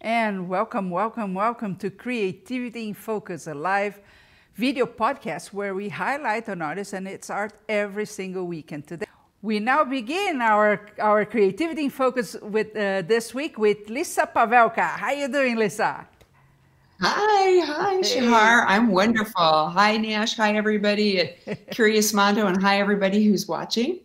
[0.00, 3.98] And welcome, welcome, welcome to Creativity in Focus, a live
[4.54, 8.70] video podcast where we highlight an artist and its art every single week.
[8.70, 9.06] And today
[9.42, 14.86] we now begin our, our Creativity in Focus with uh, this week with Lisa Pavelka.
[14.86, 16.06] How you doing, Lisa?
[17.00, 18.66] Hi, hi, Shahar.
[18.68, 19.68] I'm wonderful.
[19.70, 20.36] Hi, Nash.
[20.36, 23.98] Hi, everybody at Curious Mondo, and hi, everybody who's watching.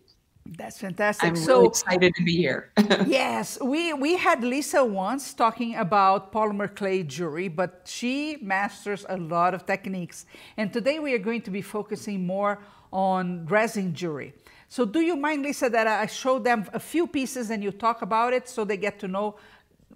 [0.45, 1.29] That's fantastic.
[1.29, 2.71] I'm so really excited to be here.
[3.07, 9.17] yes, we we had Lisa once talking about polymer clay jewelry, but she masters a
[9.17, 10.25] lot of techniques.
[10.57, 12.59] And today we are going to be focusing more
[12.91, 14.33] on resin jewelry.
[14.67, 18.01] So, do you mind, Lisa, that I show them a few pieces and you talk
[18.01, 19.35] about it so they get to know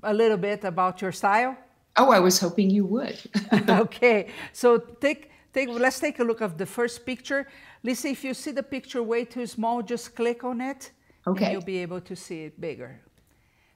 [0.03, 1.57] a little bit about your style?
[1.97, 3.17] Oh, I was hoping you would.
[3.69, 7.47] okay, so take take let's take a look of the first picture.
[7.87, 10.91] Lisa, if you see the picture way too small, just click on it.
[11.25, 11.45] Okay.
[11.45, 12.99] And you'll be able to see it bigger.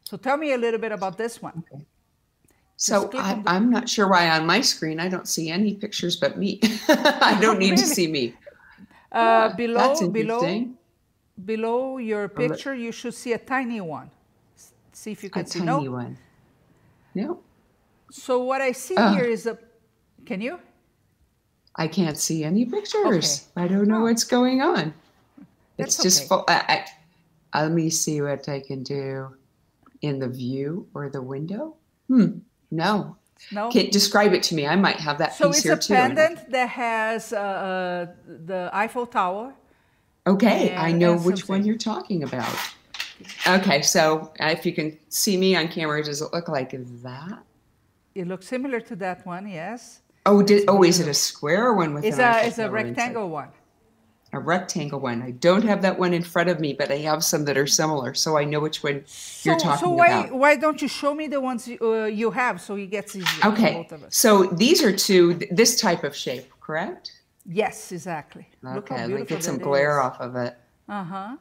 [0.04, 1.64] So tell me a little bit about this one.
[1.64, 1.86] Okay.
[2.76, 6.38] So I, am not sure why on my screen I don't see any pictures but
[6.38, 6.60] me.
[6.90, 7.84] I don't need really?
[7.84, 8.35] to see me.
[9.13, 10.68] Uh, oh, below, below,
[11.46, 14.12] below your picture, you should see a tiny one.
[14.91, 15.60] See if you can a see.
[15.60, 16.18] A tiny one.
[17.16, 17.40] No.
[18.10, 19.57] So what I see uh, here is a.
[20.26, 20.60] Can you?
[21.76, 23.48] I can't see any pictures.
[23.55, 23.66] Okay.
[23.66, 24.04] I don't know oh.
[24.04, 24.94] what's going on.
[25.78, 26.28] That's it's just okay.
[26.28, 26.46] full.
[26.48, 26.86] I,
[27.54, 29.36] I, let me see what I can do
[30.02, 31.76] in the view or the window.
[32.08, 32.40] Hmm.
[32.70, 33.16] No.
[33.52, 33.68] No.
[33.68, 34.68] Okay, describe it to me.
[34.68, 35.82] I might have that so piece here too.
[35.82, 39.56] So it's a pendant that has uh, uh, the Eiffel Tower.
[40.28, 41.56] Okay, I know which something.
[41.56, 42.56] one you're talking about.
[43.48, 47.40] Okay, so if you can see me on camera, does it look like that?
[48.13, 50.01] It looks similar to that one, yes.
[50.26, 53.24] Oh, did, oh, is it a square one with it's an a it's a rectangle
[53.24, 53.32] inside?
[53.32, 53.48] one.
[54.34, 55.22] A rectangle one.
[55.22, 57.68] I don't have that one in front of me, but I have some that are
[57.68, 59.80] similar, so I know which one so, you're talking about.
[59.82, 60.34] so why, about.
[60.34, 63.46] why don't you show me the ones you, uh, you have so he gets easier?
[63.46, 63.88] Okay.
[64.09, 67.12] So these are two this type of shape, correct?
[67.45, 68.47] Yes, exactly.
[68.63, 70.06] Okay, let me get some glare is.
[70.06, 70.56] off of it.
[70.88, 71.38] Uh huh.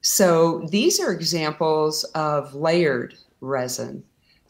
[0.00, 4.02] So these are examples of layered resin.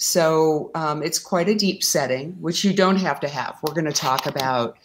[0.04, 3.59] So um, it's quite a deep setting, which you don't have to have.
[3.62, 4.76] We're going to talk about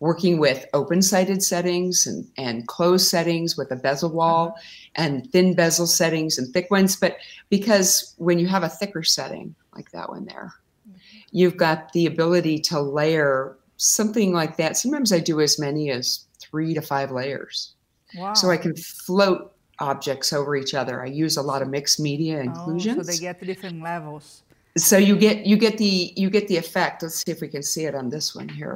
[0.00, 4.54] working with open sided settings and, and closed settings with a bezel wall
[4.94, 6.94] and thin bezel settings and thick ones.
[6.94, 7.16] But
[7.48, 10.52] because when you have a thicker setting like that one there,
[10.86, 11.00] mm-hmm.
[11.30, 14.76] you've got the ability to layer something like that.
[14.76, 17.72] Sometimes I do as many as three to five layers.
[18.14, 18.34] Wow.
[18.34, 21.02] So I can float objects over each other.
[21.02, 22.98] I use a lot of mixed media inclusions.
[22.98, 24.42] Oh, so they get different levels
[24.76, 27.02] so you get you get the you get the effect.
[27.02, 28.74] Let's see if we can see it on this one here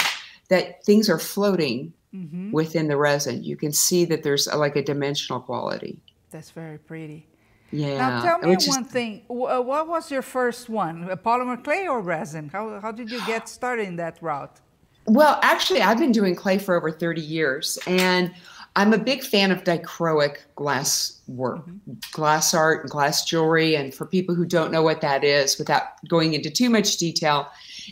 [0.49, 2.51] that things are floating mm-hmm.
[2.51, 3.45] within the resin.
[3.45, 6.03] You can see that there's a, like a dimensional quality.
[6.31, 7.27] That's very pretty.
[7.71, 9.23] Yeah now tell me one thing.
[9.31, 11.09] Uh, what was your first one?
[11.09, 12.49] A polymer clay or resin?
[12.49, 14.61] How, how did you get started in that route?
[15.07, 18.33] Well actually i've been doing clay for over 30 years and
[18.81, 21.93] I'm a big fan of dichroic glass work, mm-hmm.
[22.13, 23.77] glass art and glass jewelry.
[23.77, 27.47] And for people who don't know what that is, without going into too much detail,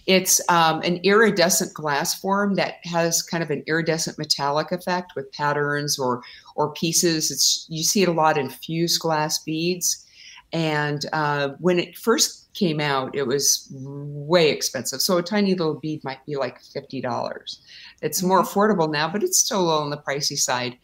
[0.07, 5.31] it's um, an iridescent glass form that has kind of an iridescent metallic effect with
[5.33, 6.23] patterns or
[6.57, 7.31] or pieces.
[7.31, 10.07] It's you see it a lot in fused glass beads.
[10.55, 15.03] And uh, when it first came out, it was way expensive.
[15.03, 17.61] So a tiny little bead might be like fifty dollars.
[18.03, 18.59] It's more mm-hmm.
[18.59, 20.77] affordable now, but it's still a little on the pricey side.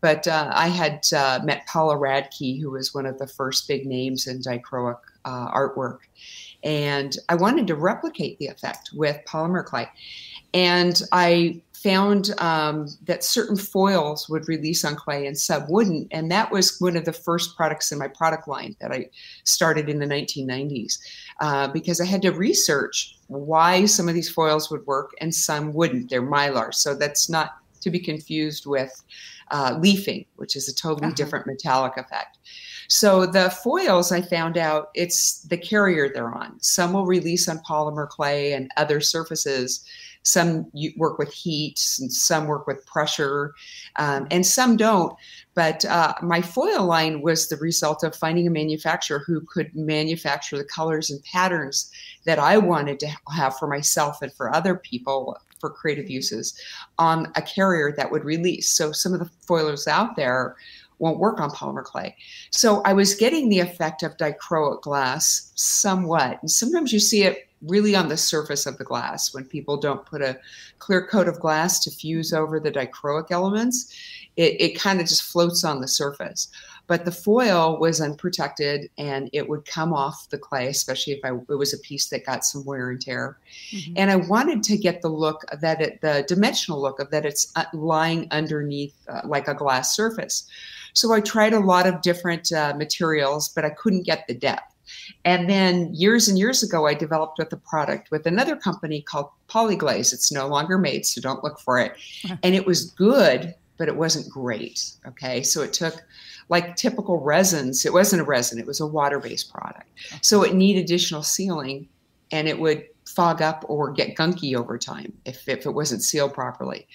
[0.00, 3.86] But uh, I had uh, met Paula Radke, who was one of the first big
[3.86, 5.98] names in dichroic uh, artwork.
[6.62, 9.88] And I wanted to replicate the effect with polymer clay.
[10.52, 16.08] And I found um, that certain foils would release on clay and some wouldn't.
[16.10, 19.08] And that was one of the first products in my product line that I
[19.44, 20.98] started in the 1990s
[21.40, 25.72] uh, because I had to research why some of these foils would work and some
[25.74, 26.10] wouldn't.
[26.10, 26.74] They're mylar.
[26.74, 29.04] So that's not to be confused with
[29.52, 31.14] uh, leafing, which is a totally uh-huh.
[31.14, 32.38] different metallic effect.
[32.88, 36.60] So the foils, I found out it's the carrier they're on.
[36.60, 39.84] Some will release on polymer clay and other surfaces
[40.26, 43.54] some work with heat, and some work with pressure,
[43.94, 45.16] um, and some don't.
[45.54, 50.58] But uh, my foil line was the result of finding a manufacturer who could manufacture
[50.58, 51.90] the colors and patterns
[52.24, 56.60] that I wanted to have for myself and for other people for creative uses
[56.98, 58.68] on a carrier that would release.
[58.68, 60.56] So some of the foilers out there
[60.98, 62.16] won't work on polymer clay.
[62.50, 66.38] So I was getting the effect of dichroic glass somewhat.
[66.40, 70.04] And sometimes you see it really on the surface of the glass when people don't
[70.04, 70.38] put a
[70.78, 73.94] clear coat of glass to fuse over the dichroic elements.
[74.36, 76.48] It, it kind of just floats on the surface.
[76.86, 81.30] but the foil was unprotected and it would come off the clay, especially if I,
[81.30, 83.38] it was a piece that got some wear and tear.
[83.72, 83.94] Mm-hmm.
[83.96, 87.50] And I wanted to get the look that it, the dimensional look of that it's
[87.56, 90.46] uh, lying underneath uh, like a glass surface.
[90.92, 94.75] So I tried a lot of different uh, materials, but I couldn't get the depth.
[95.24, 99.30] And then years and years ago, I developed with a product with another company called
[99.48, 100.12] Polyglaze.
[100.12, 101.96] It's no longer made, so don't look for it.
[102.42, 104.92] And it was good, but it wasn't great.
[105.06, 105.42] Okay.
[105.42, 106.02] So it took
[106.48, 109.88] like typical resins, it wasn't a resin, it was a water based product.
[110.22, 111.88] So it needed additional sealing
[112.30, 116.34] and it would fog up or get gunky over time if, if it wasn't sealed
[116.34, 116.86] properly.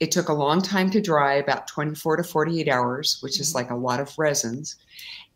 [0.00, 3.58] It took a long time to dry, about 24 to 48 hours, which is mm-hmm.
[3.58, 4.76] like a lot of resins.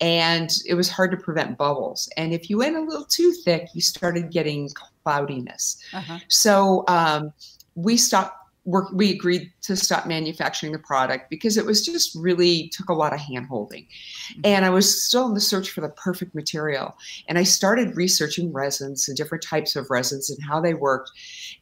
[0.00, 2.08] And it was hard to prevent bubbles.
[2.16, 4.68] And if you went a little too thick, you started getting
[5.04, 5.82] cloudiness.
[5.92, 6.18] Uh-huh.
[6.28, 7.32] So um,
[7.74, 12.68] we stopped work, we agreed to stop manufacturing the product because it was just really
[12.68, 13.82] took a lot of hand holding.
[13.82, 14.40] Mm-hmm.
[14.44, 16.96] And I was still in the search for the perfect material.
[17.28, 21.10] And I started researching resins and different types of resins and how they worked.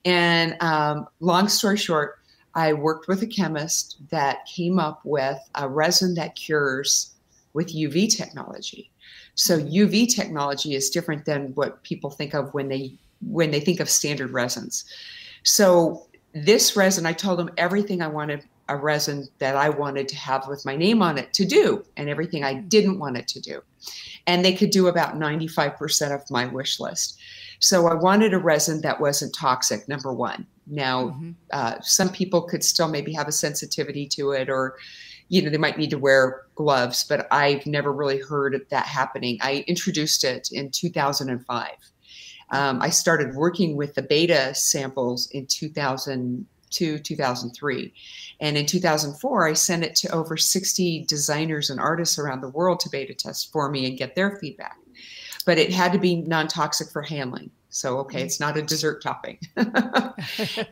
[0.05, 2.20] And um, long story short,
[2.55, 7.15] I worked with a chemist that came up with a resin that cures
[7.53, 8.91] with UV technology.
[9.35, 13.81] So UV technology is different than what people think of when they when they think
[13.81, 14.85] of standard resins.
[15.43, 20.17] So this resin, I told them everything I wanted a resin that I wanted to
[20.17, 23.41] have with my name on it to do, and everything I didn't want it to
[23.41, 23.63] do.
[24.27, 27.19] And they could do about 95% of my wish list.
[27.59, 30.47] So I wanted a resin that wasn't toxic, number one.
[30.71, 31.31] Now, mm-hmm.
[31.53, 34.77] uh, some people could still maybe have a sensitivity to it, or,
[35.29, 38.87] you know, they might need to wear gloves, but I've never really heard of that
[38.87, 39.39] happening.
[39.41, 41.69] I introduced it in 2005.
[42.53, 47.95] Um, I started working with the beta samples in 2002, 2003.
[48.41, 52.81] And in 2004, I sent it to over 60 designers and artists around the world
[52.81, 54.77] to beta test for me and get their feedback.
[55.47, 57.51] But it had to be non toxic for handling.
[57.71, 59.39] So, okay, it's not a dessert topping.
[59.57, 59.65] uh,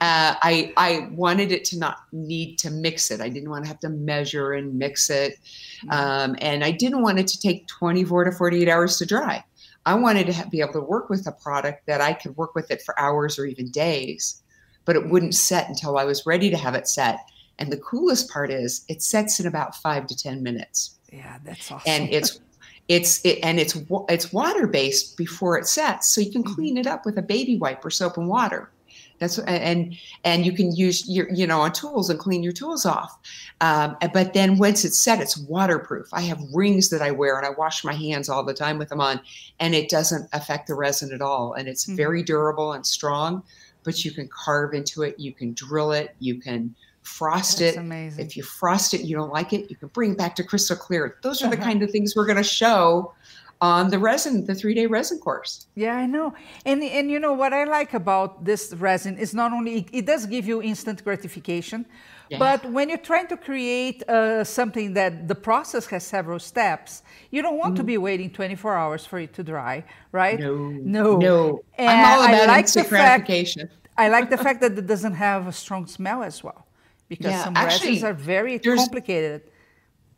[0.00, 3.21] I, I wanted it to not need to mix it.
[3.21, 5.39] I didn't want to have to measure and mix it.
[5.85, 5.91] Mm-hmm.
[5.91, 9.45] Um, and I didn't want it to take 24 to 48 hours to dry.
[9.87, 12.55] I wanted to have, be able to work with a product that I could work
[12.55, 14.43] with it for hours or even days,
[14.85, 17.21] but it wouldn't set until I was ready to have it set.
[17.61, 20.99] And the coolest part is it sets in about five to 10 minutes.
[21.12, 21.91] Yeah, that's awesome.
[21.91, 22.41] And it's,
[22.88, 23.76] it's, it, and it's,
[24.08, 26.08] it's water based before it sets.
[26.08, 26.55] So you can mm-hmm.
[26.55, 28.70] clean it up with a baby wipe or soap and water.
[29.19, 32.87] That's and and you can use your you know on tools and clean your tools
[32.87, 33.19] off.
[33.61, 36.08] Um, but then once it's set, it's waterproof.
[36.12, 38.88] I have rings that I wear and I wash my hands all the time with
[38.88, 39.20] them on,
[39.58, 41.55] and it doesn't affect the resin at all.
[41.55, 41.96] And it's mm-hmm.
[41.96, 43.43] very durable and strong.
[43.84, 46.75] But you can carve into it, you can drill it, you can
[47.08, 47.81] frost That's it.
[47.81, 48.25] Amazing.
[48.25, 50.76] If you frost it, you don't like it, you can bring it back to crystal
[50.76, 51.19] clear.
[51.22, 53.14] Those are the kind of things we're going to show
[53.60, 55.66] on the resin, the three day resin course.
[55.75, 56.34] Yeah, I know.
[56.64, 60.26] And and you know what I like about this resin is not only it, does
[60.26, 61.87] give you instant gratification,
[62.31, 62.38] yeah.
[62.38, 67.43] but when you're trying to create uh, something that the process has several steps, you
[67.43, 67.78] don't want mm.
[67.78, 70.38] to be waiting 24 hours for it to dry, right?
[70.38, 71.60] No, no, no.
[71.76, 73.69] And I'm all about I like instant gratification.
[73.69, 76.68] Fact, I like the fact that it doesn't have a strong smell as well,
[77.08, 79.43] because yeah, some actually, resins are very complicated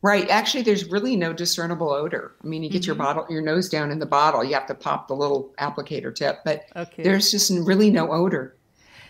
[0.03, 0.31] Right.
[0.31, 2.33] Actually, there's really no discernible odor.
[2.43, 2.87] I mean, you get mm-hmm.
[2.87, 4.43] your bottle, your nose down in the bottle.
[4.43, 7.03] You have to pop the little applicator tip, but okay.
[7.03, 8.57] there's just really no odor.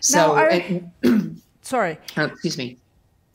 [0.00, 1.98] So, I, and, sorry.
[2.16, 2.76] Oh, excuse me.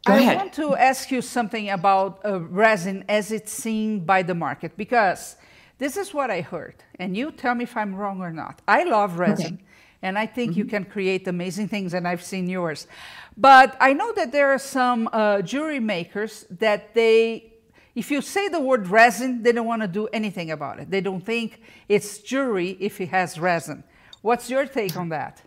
[0.06, 0.38] Go I ahead.
[0.38, 5.38] want to ask you something about uh, resin as it's seen by the market because
[5.78, 8.62] this is what I heard, and you tell me if I'm wrong or not.
[8.68, 9.46] I love resin.
[9.46, 9.64] Okay.
[10.06, 10.60] And I think mm-hmm.
[10.60, 12.88] you can create amazing things, and I've seen yours.
[13.36, 17.54] But I know that there are some uh, jewelry makers that they,
[17.96, 20.92] if you say the word resin, they don't want to do anything about it.
[20.92, 21.60] They don't think
[21.90, 23.84] it's jewelry if it has resin.
[24.22, 25.42] What's your take on that?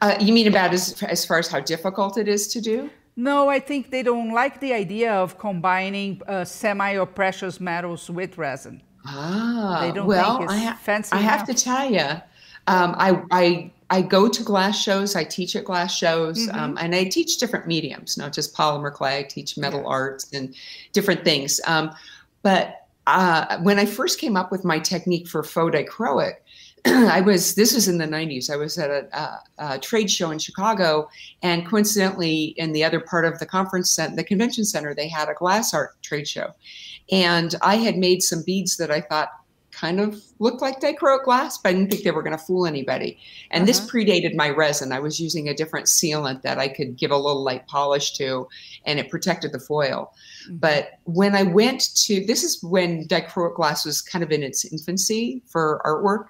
[0.00, 2.90] Uh, you mean about as, as far as how difficult it is to do?
[3.14, 8.08] No, I think they don't like the idea of combining uh, semi or precious metals
[8.08, 8.82] with resin.
[9.06, 12.08] Ah, they don't well, think it's I, fancy I have to tell you,
[12.66, 15.14] um, I, I I go to glass shows.
[15.14, 16.58] I teach at glass shows, mm-hmm.
[16.58, 19.20] um, and I teach different mediums, not just polymer clay.
[19.20, 19.86] I teach metal yeah.
[19.86, 20.54] arts and
[20.92, 21.60] different things.
[21.66, 21.92] Um,
[22.42, 26.34] but uh, when I first came up with my technique for faux dichroic,
[26.86, 28.50] I was this was in the 90s.
[28.50, 31.08] I was at a, a, a, trade show in Chicago,
[31.42, 35.28] and coincidentally, in the other part of the conference center, the convention center, they had
[35.28, 36.52] a glass art trade show,
[37.12, 39.30] and I had made some beads that I thought
[39.76, 42.66] kind of looked like dichroic glass, but I didn't think they were going to fool
[42.66, 43.18] anybody.
[43.50, 43.66] And uh-huh.
[43.66, 44.90] this predated my resin.
[44.90, 48.48] I was using a different sealant that I could give a little light polish to,
[48.86, 50.12] and it protected the foil.
[50.46, 50.56] Mm-hmm.
[50.56, 54.64] But when I went to this is when dichroic glass was kind of in its
[54.64, 56.28] infancy for artwork.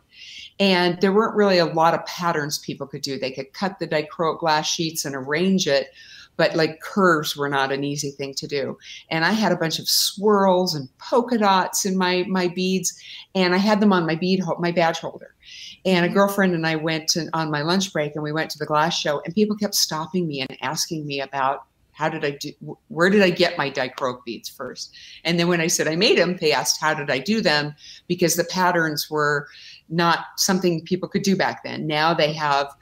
[0.58, 3.18] And there weren't really a lot of patterns people could do.
[3.18, 5.88] They could cut the dichroic glass sheets and arrange it,
[6.36, 8.76] but like curves were not an easy thing to do.
[9.10, 12.98] And I had a bunch of swirls and polka dots in my my beads,
[13.34, 15.34] and I had them on my bead my badge holder.
[15.84, 16.16] And a mm-hmm.
[16.16, 18.98] girlfriend and I went to, on my lunch break, and we went to the glass
[18.98, 21.66] show, and people kept stopping me and asking me about
[21.96, 22.52] how did I do?
[22.88, 24.94] Where did I get my dichroic beads first?
[25.24, 27.74] And then when I said I made them, they asked how did I do them
[28.06, 29.48] because the patterns were
[29.88, 31.86] not something people could do back then.
[31.86, 32.74] Now they have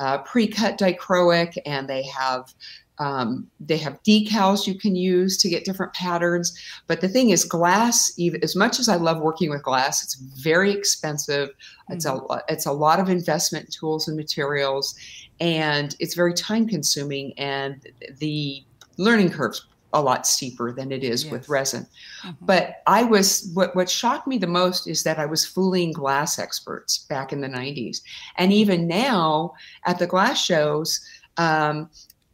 [0.00, 2.52] uh, pre-cut dichroic and they have
[2.98, 6.58] um, they have decals you can use to get different patterns.
[6.86, 8.12] But the thing is, glass.
[8.16, 11.50] Even as much as I love working with glass, it's very expensive.
[11.50, 11.92] Mm-hmm.
[11.94, 12.38] It's a mm-hmm.
[12.48, 14.94] it's a lot of investment in tools and materials,
[15.40, 17.32] and it's very time consuming.
[17.38, 17.86] And
[18.18, 18.64] the
[18.96, 21.32] learning curves a lot steeper than it is yes.
[21.32, 21.86] with resin.
[22.22, 22.46] Mm-hmm.
[22.46, 26.38] But I was what what shocked me the most is that I was fooling glass
[26.38, 28.00] experts back in the 90s,
[28.36, 29.52] and even now
[29.84, 31.00] at the glass shows.
[31.38, 31.90] Um,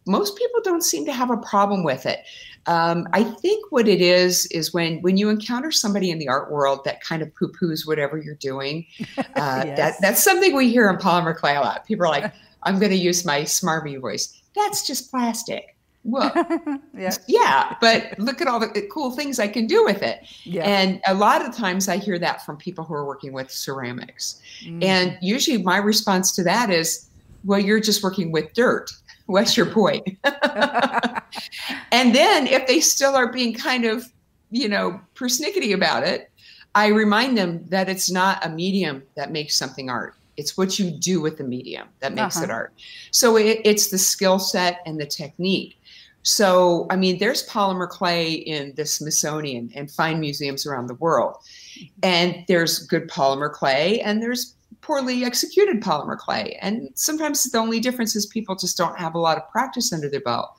[0.06, 2.20] most people don't seem to have a problem with it.
[2.66, 6.50] Um, I think what it is is when when you encounter somebody in the art
[6.50, 8.86] world that kind of poo poos whatever you're doing.
[9.36, 9.78] Uh, yes.
[9.78, 11.86] That that's something we hear in polymer clay a lot.
[11.86, 12.32] People are like,
[12.62, 15.76] "I'm going to use my smarmy voice." That's just plastic.
[16.04, 16.32] Well,
[16.96, 17.14] yeah.
[17.26, 20.20] yeah, but look at all the cool things I can do with it.
[20.44, 20.64] Yeah.
[20.64, 24.40] And a lot of times I hear that from people who are working with ceramics.
[24.64, 24.82] Mm.
[24.82, 27.08] And usually my response to that is,
[27.44, 28.90] well, you're just working with dirt.
[29.32, 30.06] What's your point?
[30.24, 34.04] and then if they still are being kind of,
[34.50, 36.30] you know, persnickety about it,
[36.74, 40.14] I remind them that it's not a medium that makes something art.
[40.36, 42.44] It's what you do with the medium that makes uh-huh.
[42.44, 42.74] it art.
[43.10, 45.78] So it, it's the skill set and the technique.
[46.22, 51.36] So, I mean, there's polymer clay in the Smithsonian and fine museums around the world.
[51.36, 51.86] Mm-hmm.
[52.02, 56.58] And there's good polymer clay and there's poorly executed polymer clay.
[56.60, 60.10] And sometimes the only difference is people just don't have a lot of practice under
[60.10, 60.50] their belt.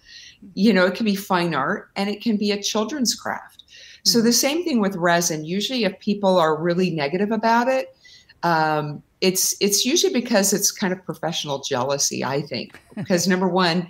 [0.55, 3.63] You know, it can be fine art and it can be a children's craft.
[4.05, 5.45] So the same thing with resin.
[5.45, 7.95] Usually, if people are really negative about it,
[8.43, 12.23] um, it's it's usually because it's kind of professional jealousy.
[12.23, 13.87] I think because number one,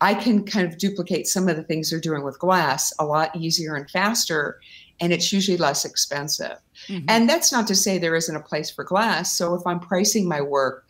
[0.00, 3.34] I can kind of duplicate some of the things they're doing with glass a lot
[3.34, 4.60] easier and faster,
[5.00, 6.58] and it's usually less expensive.
[6.88, 7.06] Mm-hmm.
[7.08, 9.36] And that's not to say there isn't a place for glass.
[9.36, 10.86] So if I'm pricing my work,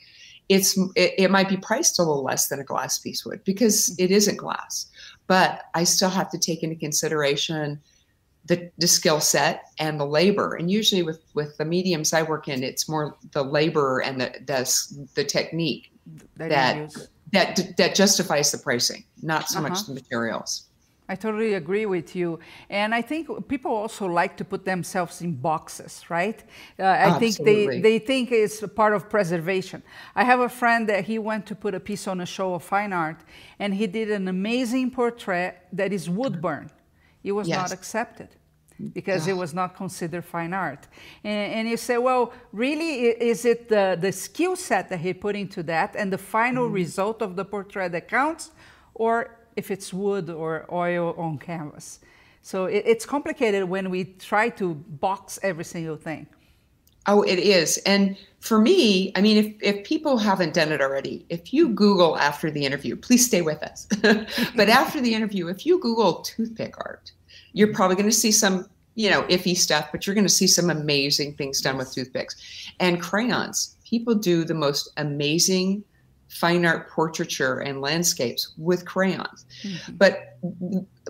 [0.48, 3.90] it's it, it might be priced a little less than a glass piece would because
[3.90, 4.04] mm-hmm.
[4.04, 4.86] it isn't glass.
[5.26, 7.80] But I still have to take into consideration
[8.46, 10.54] the, the skill set and the labor.
[10.54, 14.32] And usually with with the mediums I work in, it's more the labor and the
[14.46, 15.90] the, the technique
[16.36, 19.68] that that, that that justifies the pricing, not so uh-huh.
[19.68, 20.65] much the materials.
[21.08, 22.40] I totally agree with you.
[22.68, 26.42] And I think people also like to put themselves in boxes, right?
[26.78, 29.82] Uh, I think they, they think it's part of preservation.
[30.16, 32.64] I have a friend that he went to put a piece on a show of
[32.64, 33.20] fine art
[33.58, 36.70] and he did an amazing portrait that is woodburn.
[37.22, 37.56] It was yes.
[37.56, 38.28] not accepted
[38.92, 40.86] because it was not considered fine art.
[41.24, 45.34] And, and, you say, well, really, is it the, the skill set that he put
[45.34, 46.74] into that and the final mm.
[46.74, 48.50] result of the portrait that counts?
[48.94, 52.00] Or if it's wood or oil on canvas.
[52.42, 56.26] So it, it's complicated when we try to box every single thing.
[57.08, 57.78] Oh, it is.
[57.78, 62.16] And for me, I mean, if, if people haven't done it already, if you Google
[62.18, 63.86] after the interview, please stay with us.
[64.56, 67.12] but after the interview, if you Google toothpick art,
[67.52, 70.48] you're probably going to see some, you know, iffy stuff, but you're going to see
[70.48, 72.36] some amazing things done with toothpicks
[72.80, 73.76] and crayons.
[73.84, 75.84] People do the most amazing
[76.28, 79.46] fine art portraiture and landscapes with crayons.
[79.62, 79.96] Mm-hmm.
[79.96, 80.38] But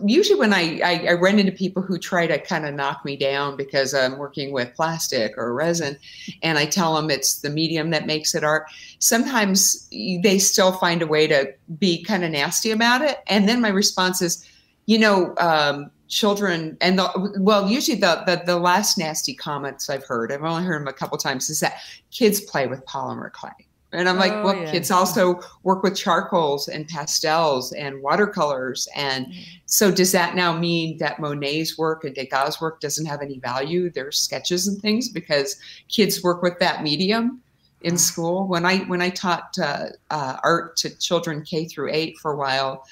[0.05, 3.17] usually when I, I, I, run into people who try to kind of knock me
[3.17, 5.99] down because I'm working with plastic or resin
[6.43, 8.67] and I tell them it's the medium that makes it art,
[8.99, 13.19] sometimes they still find a way to be kind of nasty about it.
[13.27, 14.45] And then my response is,
[14.85, 20.05] you know, um, children and the, well usually the, the, the last nasty comments i've
[20.05, 21.81] heard i've only heard them a couple times is that
[22.13, 23.51] kids play with polymer clay
[23.93, 24.71] and I'm like, oh, well, yeah.
[24.71, 28.89] kids also work with charcoals and pastels and watercolors.
[28.97, 29.45] And mm.
[29.67, 33.91] so does that now mean that Monet's work and Degas' work doesn't have any value?
[33.91, 35.57] There's sketches and things because
[35.89, 37.41] kids work with that medium
[37.83, 38.49] in school.
[38.49, 42.37] When I when I taught uh, uh, art to children K through eight for a
[42.37, 42.85] while,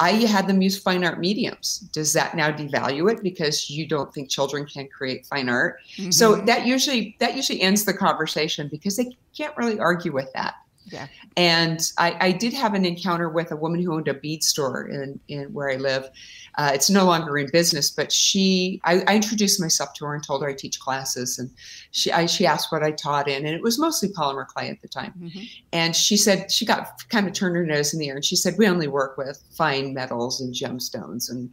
[0.00, 1.80] I had them use fine art mediums.
[1.92, 5.80] Does that now devalue it because you don't think children can create fine art?
[5.96, 6.10] Mm-hmm.
[6.10, 10.54] So that usually that usually ends the conversation because they can't really argue with that.
[10.86, 11.06] Yeah.
[11.36, 14.88] And I, I, did have an encounter with a woman who owned a bead store
[14.88, 16.08] in, in where I live.
[16.56, 20.24] Uh, it's no longer in business, but she, I, I, introduced myself to her and
[20.24, 21.38] told her I teach classes.
[21.38, 21.50] And
[21.92, 24.80] she, I, she asked what I taught in, and it was mostly polymer clay at
[24.80, 25.12] the time.
[25.20, 25.40] Mm-hmm.
[25.72, 28.36] And she said, she got kind of turned her nose in the air and she
[28.36, 31.50] said, We only work with fine metals and gemstones and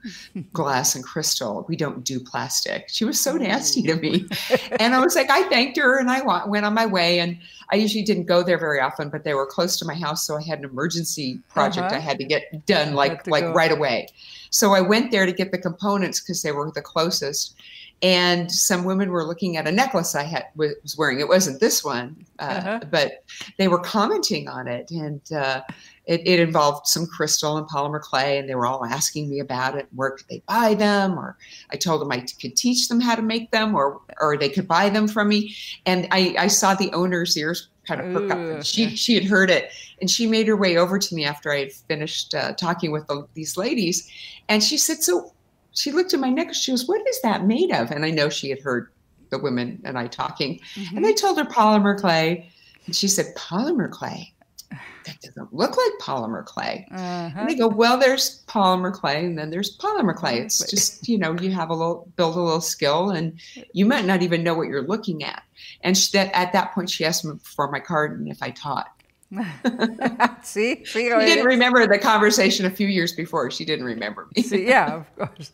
[0.53, 1.65] glass and crystal.
[1.67, 2.85] We don't do plastic.
[2.89, 4.25] She was so nasty to me.
[4.79, 7.19] and I was like, I thanked her and I went on my way.
[7.19, 7.37] And
[7.69, 10.37] I usually didn't go there very often, but they were close to my house, so
[10.37, 11.97] I had an emergency project uh-huh.
[11.97, 13.53] I had to get done like like go.
[13.53, 14.07] right away.
[14.49, 17.55] So I went there to get the components because they were the closest.
[18.03, 21.19] And some women were looking at a necklace I had was wearing.
[21.19, 22.79] It wasn't this one, uh, uh-huh.
[22.91, 23.23] but
[23.57, 25.61] they were commenting on it, and uh,
[26.05, 28.37] it, it, involved some crystal and polymer clay.
[28.37, 29.87] And they were all asking me about it.
[29.95, 31.17] Where could they buy them?
[31.17, 31.37] Or
[31.71, 34.67] I told them I could teach them how to make them, or or they could
[34.67, 35.55] buy them from me.
[35.87, 38.63] And I, I saw the owner's ears kind of perk up.
[38.63, 41.59] She she had heard it, and she made her way over to me after I
[41.59, 44.07] had finished uh, talking with the, these ladies,
[44.49, 45.33] and she said, "So."
[45.77, 46.61] She looked at my necklace.
[46.61, 48.91] She goes, "What is that made of?" And I know she had heard
[49.29, 50.97] the women and I talking, mm-hmm.
[50.97, 52.49] and I told her polymer clay,
[52.85, 54.33] and she said, "Polymer clay."
[55.05, 56.87] that doesn't look like polymer clay.
[56.91, 57.39] Uh-huh.
[57.39, 60.39] And they go, well, there's polymer clay and then there's polymer clay.
[60.39, 63.39] It's just, you know, you have a little, build a little skill and
[63.73, 65.43] you might not even know what you're looking at.
[65.81, 68.51] And she, that, at that point, she asked me for my card and if I
[68.51, 68.91] taught.
[70.43, 73.51] see, see she didn't remember the conversation a few years before.
[73.51, 74.41] She didn't remember me.
[74.41, 75.51] see, yeah, of course.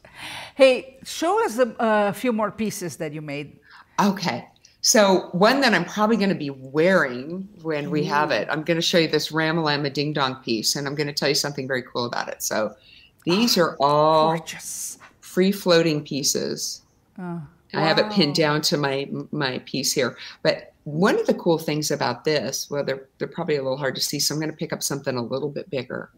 [0.55, 3.57] Hey, show us a uh, few more pieces that you made.
[3.99, 4.47] Okay.
[4.81, 8.75] So one that I'm probably going to be wearing when we have it, I'm going
[8.75, 11.67] to show you this Ramalama Ding Dong piece, and I'm going to tell you something
[11.67, 12.43] very cool about it.
[12.43, 12.75] So
[13.23, 14.99] these are all gorgeous.
[15.21, 16.81] free floating pieces.
[17.17, 17.41] Oh, wow.
[17.73, 20.17] I have it pinned down to my my piece here.
[20.43, 23.95] But one of the cool things about this, well, they're they're probably a little hard
[23.95, 26.11] to see, so I'm going to pick up something a little bit bigger.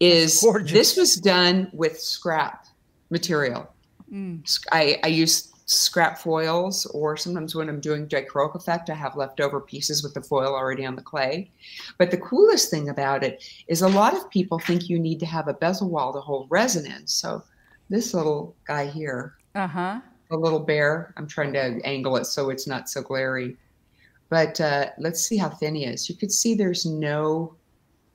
[0.00, 2.66] Is this was done with scrap
[3.10, 3.68] material?
[4.12, 4.42] Mm.
[4.70, 9.60] I, I used scrap foils, or sometimes when I'm doing dichroic effect, I have leftover
[9.60, 11.50] pieces with the foil already on the clay.
[11.98, 15.26] But the coolest thing about it is a lot of people think you need to
[15.26, 17.06] have a bezel wall to hold resin in.
[17.06, 17.42] So
[17.90, 20.00] this little guy here, uh-huh.
[20.30, 23.56] a little bear, I'm trying to angle it so it's not so glary.
[24.28, 26.08] But uh, let's see how thin he is.
[26.08, 27.54] You could see there's no,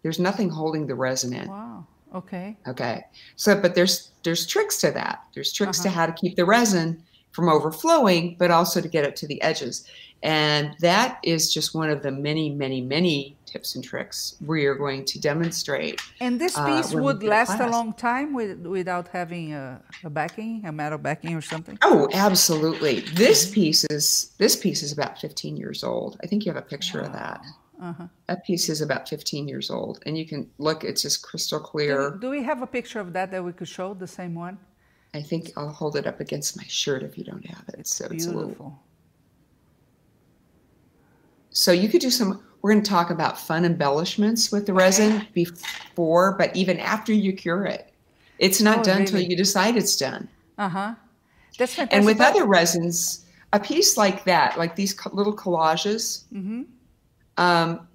[0.04, 1.48] there's nothing holding the resin in.
[1.48, 1.88] Wow.
[2.14, 2.56] Okay.
[2.68, 3.04] Okay.
[3.36, 5.24] So, but there's there's tricks to that.
[5.34, 5.90] There's tricks uh-huh.
[5.90, 9.42] to how to keep the resin from overflowing, but also to get it to the
[9.42, 9.88] edges.
[10.22, 14.78] And that is just one of the many, many, many tips and tricks we are
[14.86, 16.02] going to demonstrate.
[16.20, 20.10] And this uh, piece uh, would last a long time with, without having a, a,
[20.10, 21.78] backing, a metal backing or something.
[21.84, 23.02] Oh, absolutely.
[23.24, 24.08] This piece is
[24.44, 26.12] this piece is about 15 years old.
[26.24, 27.08] I think you have a picture wow.
[27.08, 27.42] of that.
[27.82, 28.08] Uh-huh.
[28.28, 32.12] That piece is about 15 years old, and you can look; it's just crystal clear.
[32.12, 33.94] Do, do we have a picture of that that we could show?
[33.94, 34.58] The same one?
[35.14, 37.76] I think I'll hold it up against my shirt if you don't have it.
[37.80, 38.42] It's so beautiful.
[38.42, 38.80] It's little...
[41.50, 42.42] So you could do some.
[42.64, 47.34] We're going to talk about fun embellishments with the resin before, but even after you
[47.34, 47.94] cure it,
[48.40, 49.30] it's not oh, done until really?
[49.30, 50.28] you decide it's done.
[50.58, 50.96] Uh huh.
[51.60, 51.96] That's fantastic.
[51.98, 56.24] And with other resins, a piece like that, like these little collages.
[56.34, 56.64] Mm-hmm.
[57.38, 57.88] Um,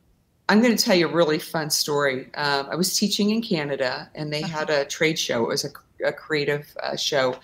[0.48, 2.28] I'm going to tell you a really fun story.
[2.34, 4.58] Um, I was teaching in Canada, and they uh-huh.
[4.58, 5.44] had a trade show.
[5.44, 5.70] It was a
[6.04, 7.36] a creative uh, show.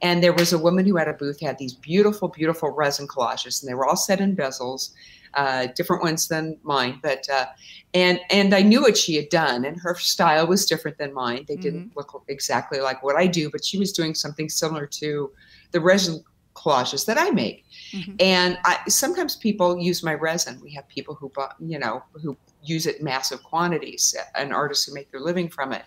[0.00, 3.62] And there was a woman who had a booth, had these beautiful, beautiful resin collages,
[3.62, 4.90] and they were all set in bezels,
[5.34, 7.00] uh, different ones than mine.
[7.02, 7.46] But uh,
[7.94, 11.44] and and I knew what she had done, and her style was different than mine.
[11.48, 11.98] They didn't mm-hmm.
[11.98, 15.32] look exactly like what I do, but she was doing something similar to
[15.72, 16.22] the resin
[16.54, 17.64] collages that I make.
[17.92, 18.16] Mm-hmm.
[18.20, 20.60] And I, sometimes people use my resin.
[20.62, 24.86] We have people who bought, you know, who use it in massive quantities, and artists
[24.86, 25.84] who make their living from it.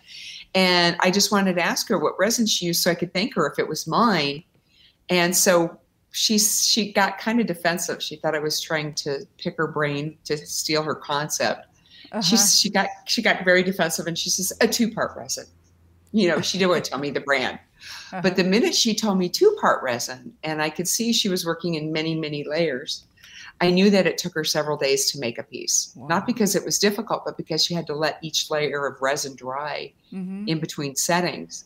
[0.54, 3.36] And I just wanted to ask her what resin she used so I could thank
[3.36, 4.44] her if it was mine.
[5.10, 5.80] And so
[6.16, 8.02] she she got kind of defensive.
[8.02, 11.68] She thought I was trying to pick her brain to steal her concept.
[12.12, 12.22] Uh-huh.
[12.22, 15.46] She she got she got very defensive and she says a two part resin.
[16.14, 17.60] You know, she didn't want to tell me the brand.
[17.60, 18.22] Uh-huh.
[18.22, 21.46] But the minute she told me two part resin, and I could see she was
[21.46, 23.04] working in many many layers,
[23.60, 26.08] I knew that it took her several days to make a piece, wow.
[26.08, 29.36] not because it was difficult, but because she had to let each layer of resin
[29.36, 30.48] dry mm-hmm.
[30.48, 31.66] in between settings.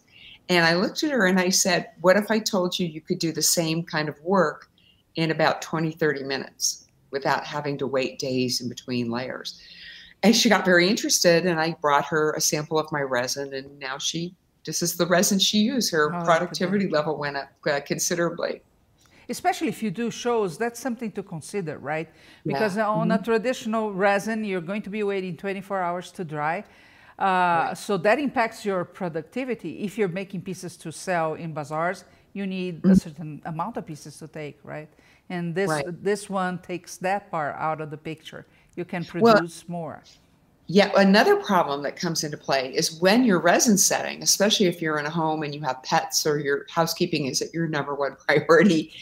[0.49, 3.19] And I looked at her and I said, What if I told you you could
[3.19, 4.69] do the same kind of work
[5.15, 9.61] in about 20, 30 minutes without having to wait days in between layers?
[10.21, 13.79] And she got very interested, and I brought her a sample of my resin, and
[13.79, 14.33] now she
[14.65, 15.91] this is the resin she used.
[15.91, 18.61] Her oh, productivity level went up uh, considerably.
[19.29, 22.09] Especially if you do shows, that's something to consider, right?
[22.45, 22.87] Because yeah.
[22.87, 23.21] on mm-hmm.
[23.21, 26.65] a traditional resin, you're going to be waiting 24 hours to dry.
[27.19, 27.77] Uh, right.
[27.77, 29.83] So that impacts your productivity.
[29.83, 32.91] If you're making pieces to sell in bazaars, you need mm-hmm.
[32.91, 34.89] a certain amount of pieces to take, right?
[35.29, 36.03] And this right.
[36.03, 38.45] this one takes that part out of the picture.
[38.75, 40.03] You can produce well, more.
[40.71, 44.99] Yeah, another problem that comes into play is when you're resin setting, especially if you're
[44.99, 48.15] in a home and you have pets or your housekeeping is at your number one
[48.27, 48.93] priority.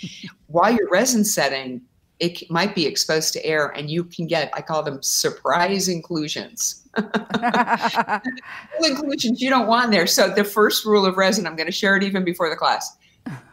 [0.47, 1.81] while you're resin setting,
[2.19, 6.87] it might be exposed to air and you can get, I call them surprise inclusions.
[8.83, 10.07] inclusions you don't want there.
[10.07, 12.97] So the first rule of resin, I'm going to share it even before the class.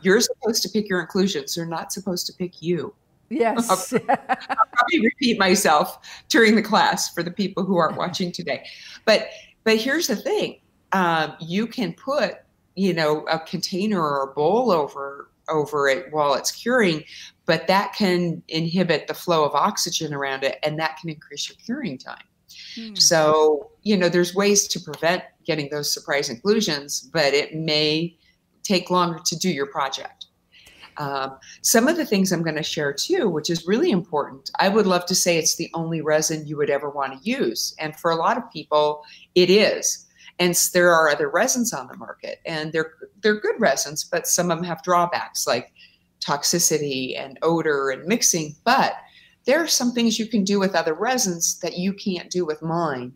[0.00, 1.54] You're supposed to pick your inclusions.
[1.54, 2.94] They're not supposed to pick you.
[3.28, 3.70] Yes.
[3.70, 5.98] I'll, I'll probably repeat myself
[6.28, 8.64] during the class for the people who aren't watching today.
[9.04, 9.28] But
[9.64, 10.60] but here's the thing:
[10.92, 12.36] um, you can put
[12.76, 17.04] you know a container or a bowl over over it while it's curing,
[17.46, 21.56] but that can inhibit the flow of oxygen around it, and that can increase your
[21.64, 22.24] curing time.
[22.74, 22.94] Hmm.
[22.94, 28.16] So you know there's ways to prevent getting those surprise inclusions, but it may
[28.62, 30.26] take longer to do your project.
[30.96, 34.68] Um, some of the things I'm going to share too, which is really important, I
[34.68, 37.74] would love to say it's the only resin you would ever want to use.
[37.78, 39.02] And for a lot of people,
[39.34, 40.03] it is.
[40.38, 42.92] And there are other resins on the market, and they're
[43.22, 45.72] they're good resins, but some of them have drawbacks like
[46.20, 48.56] toxicity and odor and mixing.
[48.64, 48.94] But
[49.44, 52.62] there are some things you can do with other resins that you can't do with
[52.62, 53.12] mine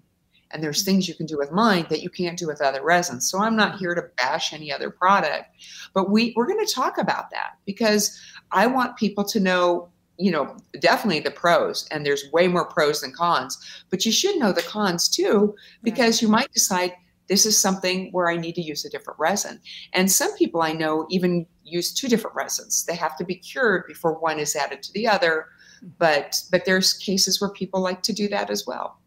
[0.51, 3.31] and there's things you can do with mine that you can't do with other resins
[3.31, 5.49] so i'm not here to bash any other product
[5.95, 8.21] but we we're going to talk about that because
[8.53, 13.01] i want people to know you know definitely the pros and there's way more pros
[13.01, 13.59] than cons
[13.91, 16.93] but you should know the cons too because you might decide
[17.29, 19.61] this is something where i need to use a different resin
[19.93, 23.85] and some people i know even use two different resins they have to be cured
[23.87, 25.47] before one is added to the other
[25.85, 25.91] mm.
[25.99, 28.99] but but there's cases where people like to do that as well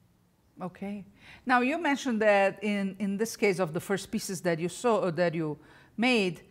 [0.61, 1.05] okay
[1.45, 4.99] now you mentioned that in, in this case of the first pieces that you saw
[4.99, 5.57] or that you
[5.97, 6.41] made,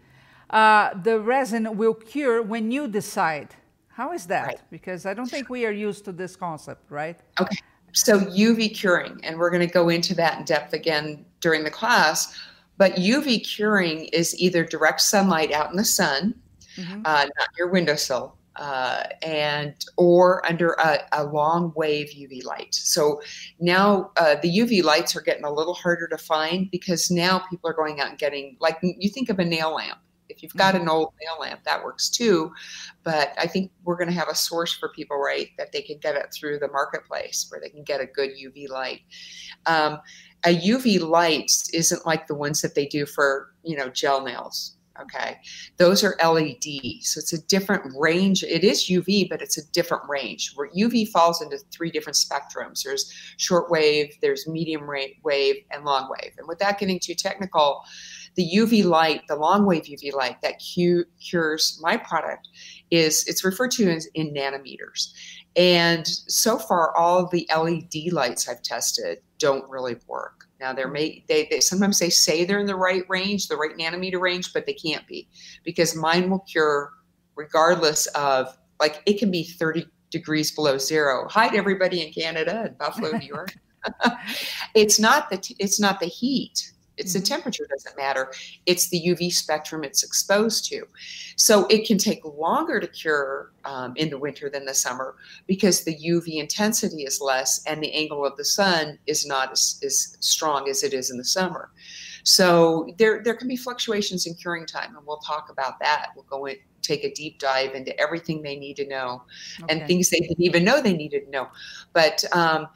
[0.50, 3.54] uh, the resin will cure when you decide.
[3.88, 4.46] How is that?
[4.46, 4.60] Right.
[4.70, 7.18] Because I don't think we are used to this concept, right?
[7.40, 7.56] Okay.
[7.92, 11.70] So UV curing, and we're going to go into that in depth again during the
[11.70, 12.38] class.
[12.76, 16.34] But UV curing is either direct sunlight out in the sun,
[16.76, 17.02] mm-hmm.
[17.04, 22.74] uh, not your windowsill, uh, and or under a, a, long wave UV light.
[22.74, 23.20] So
[23.58, 27.68] now uh, the UV lights are getting a little harder to find because now people
[27.68, 29.98] are going out and getting like you think of a nail lamp.
[30.30, 30.84] If you've got mm-hmm.
[30.84, 32.52] an old nail lamp, that works too.
[33.02, 35.98] But I think we're going to have a source for people, right, that they can
[35.98, 39.00] get it through the marketplace where they can get a good UV light.
[39.66, 40.00] Um,
[40.44, 44.76] a UV light isn't like the ones that they do for you know gel nails
[45.02, 45.38] Okay.
[45.76, 47.02] Those are LED.
[47.02, 48.42] So it's a different range.
[48.42, 52.82] It is UV, but it's a different range where UV falls into three different spectrums.
[52.82, 54.88] There's short wave, there's medium
[55.22, 56.32] wave, and long wave.
[56.38, 57.82] And without getting too technical,
[58.36, 62.48] the UV light, the long wave UV light that cu- cures my product
[62.90, 65.12] is it's referred to as in nanometers.
[65.56, 70.46] And so far, all the LED lights I've tested don't really work.
[70.60, 73.76] Now they're may they, they sometimes they say they're in the right range, the right
[73.76, 75.28] nanometer range, but they can't be
[75.64, 76.92] because mine will cure
[77.34, 81.26] regardless of like it can be 30 degrees below zero.
[81.30, 83.54] Hi to everybody in Canada and Buffalo, New York.
[84.74, 86.72] it's not the it's not the heat.
[87.00, 87.20] It's mm-hmm.
[87.20, 88.32] the temperature doesn't matter.
[88.66, 90.86] It's the UV spectrum it's exposed to.
[91.36, 95.84] So it can take longer to cure um, in the winter than the summer because
[95.84, 100.16] the UV intensity is less and the angle of the sun is not as, as
[100.20, 101.70] strong as it is in the summer.
[102.22, 106.08] So there, there can be fluctuations in curing time, and we'll talk about that.
[106.14, 109.22] We'll go in, take a deep dive into everything they need to know
[109.62, 109.72] okay.
[109.78, 111.48] and things they didn't even know they needed to know.
[111.92, 112.68] But um,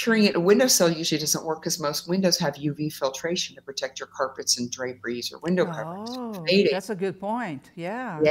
[0.00, 3.98] curing it a windowsill usually doesn't work because most windows have UV filtration to protect
[3.98, 6.08] your carpets and draperies or window covers.
[6.12, 7.70] Oh, that's a good point.
[7.74, 8.20] Yeah.
[8.22, 8.30] Yeah.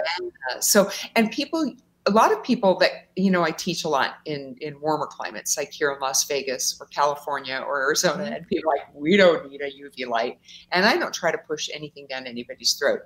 [0.61, 1.73] So, and people,
[2.05, 5.57] a lot of people that you know, I teach a lot in in warmer climates,
[5.57, 8.33] like here in Las Vegas or California or Arizona, mm-hmm.
[8.33, 10.39] and people like, we don't need a UV light,
[10.71, 13.01] and I don't try to push anything down anybody's throat.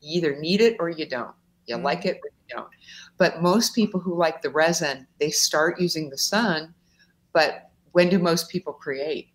[0.00, 1.34] You either need it or you don't.
[1.66, 1.84] You mm-hmm.
[1.84, 2.68] like it or you don't.
[3.18, 6.74] But most people who like the resin, they start using the sun,
[7.32, 9.30] but when do most people create?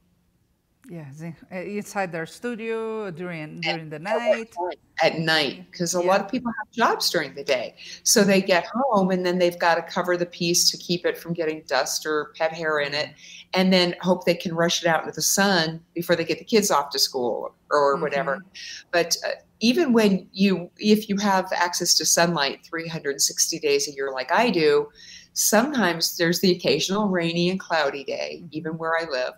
[0.90, 1.06] Yeah,
[1.50, 4.54] uh, inside their studio during during the night.
[5.02, 6.08] At night, because a yeah.
[6.08, 9.58] lot of people have jobs during the day, so they get home and then they've
[9.58, 12.94] got to cover the piece to keep it from getting dust or pet hair in
[12.94, 13.12] it,
[13.54, 16.46] and then hope they can rush it out into the sun before they get the
[16.46, 18.02] kids off to school or, mm-hmm.
[18.02, 18.44] whatever.
[18.92, 24.12] But uh, even when you, if you have access to sunlight 360 days a year
[24.12, 24.90] like I do,
[25.34, 29.34] sometimes there's the occasional rainy and cloudy day, even where I live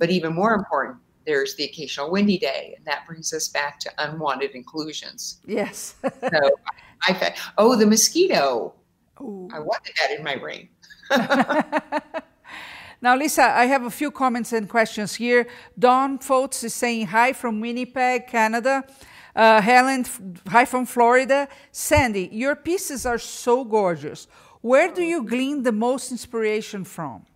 [0.00, 3.90] but even more important, there's the occasional windy day, and that brings us back to
[3.98, 5.40] unwanted inclusions.
[5.46, 5.94] Yes.
[6.02, 6.40] so
[7.02, 8.74] I oh, the mosquito.
[9.20, 9.48] Ooh.
[9.52, 10.70] I wanted that in my ring.
[13.02, 15.46] now, Lisa, I have a few comments and questions here.
[15.78, 18.84] Don Foltz is saying hi from Winnipeg, Canada.
[19.36, 20.06] Uh, Helen,
[20.48, 21.46] hi from Florida.
[21.70, 24.26] Sandy, your pieces are so gorgeous.
[24.62, 27.26] Where do you glean the most inspiration from?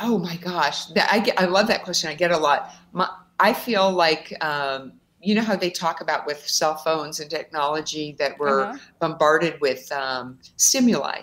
[0.00, 2.10] Oh my gosh, that, I get, I love that question.
[2.10, 2.74] I get a lot.
[2.92, 7.30] My, I feel like um, you know how they talk about with cell phones and
[7.30, 8.78] technology that we're uh-huh.
[8.98, 11.20] bombarded with um, stimuli.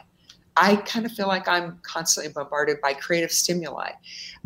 [0.57, 3.91] I kind of feel like I'm constantly bombarded by creative stimuli.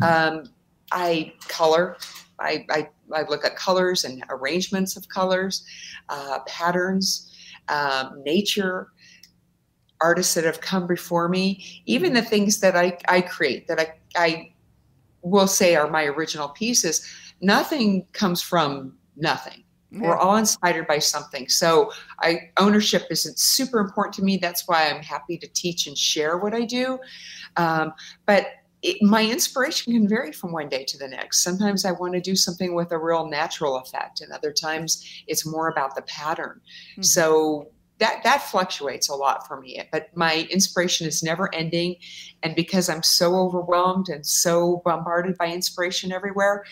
[0.01, 0.43] Um,
[0.91, 1.97] I color.
[2.39, 5.65] I, I, I, look at colors and arrangements of colors,
[6.09, 7.33] uh, patterns,
[7.69, 8.91] um, nature,
[10.01, 13.93] artists that have come before me, even the things that I, I create that I,
[14.15, 14.53] I
[15.21, 17.05] will say are my original pieces,
[17.41, 19.63] nothing comes from nothing.
[19.91, 20.01] Yeah.
[20.01, 21.47] We're all inspired by something.
[21.47, 24.37] So I ownership isn't super important to me.
[24.37, 26.99] That's why I'm happy to teach and share what I do.
[27.55, 27.93] Um,
[28.25, 28.47] but
[28.81, 31.43] it, my inspiration can vary from one day to the next.
[31.43, 35.45] Sometimes I want to do something with a real natural effect, and other times it's
[35.45, 36.61] more about the pattern.
[36.91, 37.01] Mm-hmm.
[37.01, 41.95] So that that fluctuates a lot for me but my inspiration is never ending
[42.43, 46.65] and because i'm so overwhelmed and so bombarded by inspiration everywhere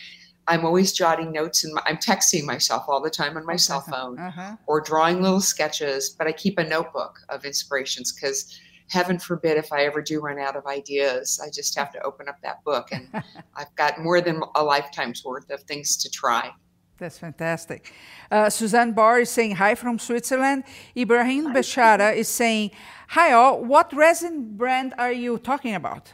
[0.47, 3.91] i'm always jotting notes and i'm texting myself all the time on my cell uh-huh.
[3.91, 4.55] phone uh-huh.
[4.67, 8.59] or drawing little sketches but i keep a notebook of inspirations because
[8.89, 12.27] heaven forbid if i ever do run out of ideas i just have to open
[12.27, 13.07] up that book and
[13.55, 16.51] i've got more than a lifetime's worth of things to try
[16.97, 17.93] that's fantastic.
[18.31, 20.63] Uh, Suzanne Barr is saying hi from Switzerland.
[20.95, 22.71] Ibrahim Beshara is saying,
[23.09, 26.13] Hi all, what resin brand are you talking about?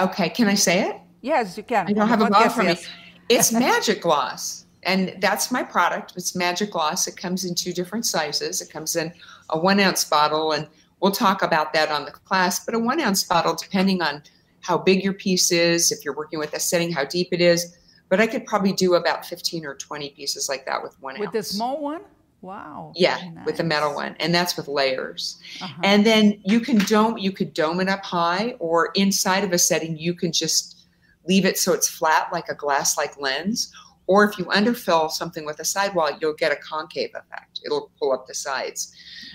[0.00, 0.96] Okay, can I say it?
[1.20, 1.86] Yes, you can.
[1.88, 2.76] I don't have a bottle for me.
[3.28, 6.14] It's Magic-Glos, and that's my product.
[6.16, 7.06] It's Magic-Glos.
[7.06, 8.60] It comes in two different sizes.
[8.60, 9.12] It comes in
[9.50, 10.66] a one ounce bottle, and
[11.00, 12.64] we'll talk about that on the class.
[12.64, 14.22] But a one ounce bottle, depending on
[14.60, 17.76] how big your piece is, if you're working with a setting, how deep it is,
[18.10, 21.28] but I could probably do about 15 or 20 pieces like that with one with
[21.28, 21.48] ounce.
[21.48, 22.02] the small one?
[22.42, 22.92] Wow.
[22.96, 23.46] Yeah, nice.
[23.46, 24.16] with the metal one.
[24.18, 25.38] And that's with layers.
[25.62, 25.80] Uh-huh.
[25.84, 29.58] And then you can dome you could dome it up high or inside of a
[29.58, 30.86] setting you can just
[31.28, 33.72] leave it so it's flat like a glass like lens.
[34.06, 37.60] Or if you underfill something with a sidewall, you'll get a concave effect.
[37.64, 38.92] It'll pull up the sides.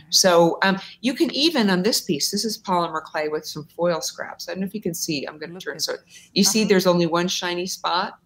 [0.10, 4.02] So um, you can even on this piece, this is polymer clay with some foil
[4.02, 4.50] scraps.
[4.50, 5.26] I don't know if you can see.
[5.26, 5.94] I'm going to turn so
[6.34, 6.52] you uh-huh.
[6.52, 8.20] see there's only one shiny spot.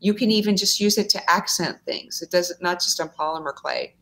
[0.00, 2.22] You can even just use it to accent things.
[2.22, 3.94] It doesn't not just on polymer clay,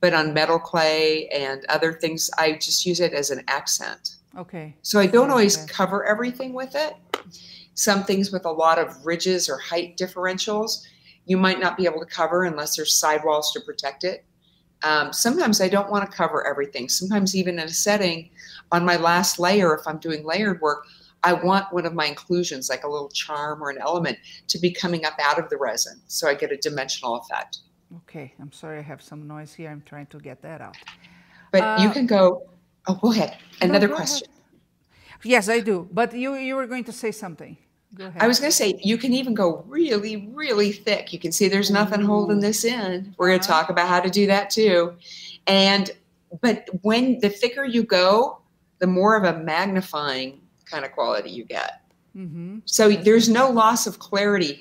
[0.00, 2.30] but on metal clay and other things.
[2.38, 4.16] I just use it as an accent.
[4.36, 4.74] Okay.
[4.82, 5.72] So I don't always okay.
[5.72, 6.94] cover everything with it.
[7.74, 10.84] Some things with a lot of ridges or height differentials,
[11.26, 14.24] you might not be able to cover unless there's sidewalls to protect it.
[14.82, 16.88] Um, sometimes I don't want to cover everything.
[16.88, 18.30] Sometimes even in a setting,
[18.72, 20.86] on my last layer, if I'm doing layered work,
[21.24, 24.70] I want one of my inclusions, like a little charm or an element, to be
[24.70, 27.58] coming up out of the resin so I get a dimensional effect.
[27.96, 29.70] Okay, I'm sorry I have some noise here.
[29.70, 30.76] I'm trying to get that out.
[31.50, 32.48] But uh, you can go,
[32.86, 33.38] oh, go ahead.
[33.62, 34.28] Another no, go question.
[34.28, 35.20] Ahead.
[35.24, 35.88] Yes, I do.
[35.90, 37.56] But you, you were going to say something.
[37.94, 38.20] Go ahead.
[38.20, 41.12] I was going to say, you can even go really, really thick.
[41.12, 42.06] You can see there's nothing Ooh.
[42.06, 43.14] holding this in.
[43.16, 44.94] We're going to talk about how to do that too.
[45.46, 45.90] And,
[46.42, 48.40] but when the thicker you go,
[48.80, 51.82] the more of a magnifying kind of quality you get.
[52.16, 52.58] Mm-hmm.
[52.64, 54.60] So there's no loss of clarity.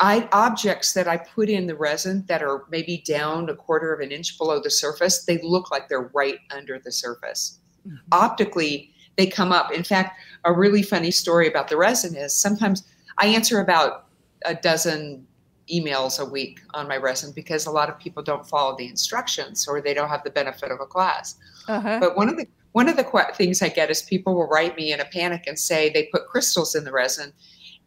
[0.00, 4.00] I objects that I put in the resin that are maybe down a quarter of
[4.00, 7.58] an inch below the surface, they look like they're right under the surface.
[7.86, 7.96] Mm-hmm.
[8.12, 9.72] Optically, they come up.
[9.72, 12.84] In fact, a really funny story about the resin is sometimes
[13.18, 14.06] I answer about
[14.44, 15.26] a dozen
[15.72, 19.66] emails a week on my resin because a lot of people don't follow the instructions
[19.66, 21.36] or they don't have the benefit of a class.
[21.68, 21.98] Uh-huh.
[21.98, 24.76] But one of the one of the qu- things I get is people will write
[24.76, 27.32] me in a panic and say they put crystals in the resin,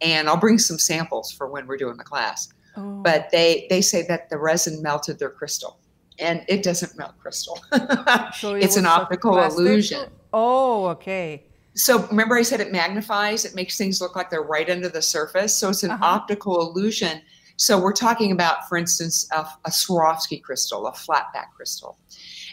[0.01, 2.51] and I'll bring some samples for when we're doing the class.
[2.75, 2.99] Oh.
[3.03, 5.77] But they they say that the resin melted their crystal,
[6.17, 7.59] and it doesn't melt crystal.
[8.35, 10.09] so it it's an optical illusion.
[10.33, 11.43] Oh, okay.
[11.75, 15.03] so remember I said it magnifies, it makes things look like they're right under the
[15.03, 15.53] surface.
[15.55, 16.03] So it's an uh-huh.
[16.03, 17.21] optical illusion.
[17.57, 21.99] So we're talking about, for instance, a, a Swarovski crystal, a flatback crystal.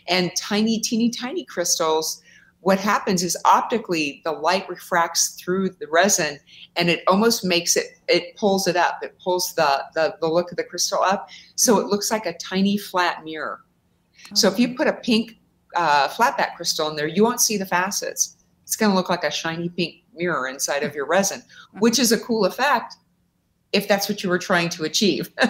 [0.06, 2.22] And tiny, teeny, tiny crystals,
[2.66, 6.36] what happens is optically the light refracts through the resin
[6.74, 8.98] and it almost makes it, it pulls it up.
[9.02, 11.28] It pulls the, the, the look of the crystal up.
[11.54, 13.60] So it looks like a tiny flat mirror.
[14.26, 14.34] Okay.
[14.34, 15.38] So if you put a pink
[15.76, 19.22] uh, flatback crystal in there, you won't see the facets it's going to look like
[19.22, 21.44] a shiny pink mirror inside of your resin,
[21.78, 22.96] which is a cool effect
[23.72, 25.30] if that's what you were trying to achieve.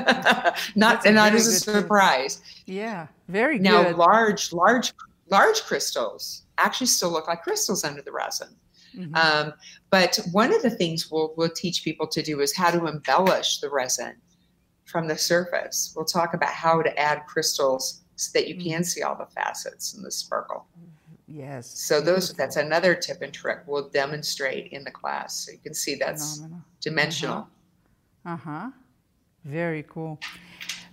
[0.75, 2.43] not and not as a surprise.
[2.67, 3.93] Yeah, very now, good.
[3.93, 4.93] Now large, large,
[5.31, 8.49] large crystals actually still look like crystals under the resin.
[8.97, 9.15] Mm-hmm.
[9.15, 9.53] Um,
[9.91, 13.61] but one of the things we'll, we'll teach people to do is how to embellish
[13.61, 14.15] the resin
[14.85, 15.93] from the surface.
[15.95, 18.71] We'll talk about how to add crystals so that you mm-hmm.
[18.71, 20.67] can see all the facets and the sparkle.
[21.29, 21.79] Yes.
[21.79, 22.37] So those beautiful.
[22.39, 25.45] that's another tip and trick we'll demonstrate in the class.
[25.45, 26.65] So you can see that's Phenomenal.
[26.81, 27.49] dimensional.
[28.25, 28.51] Uh huh.
[28.51, 28.71] Uh-huh.
[29.45, 30.19] Very cool.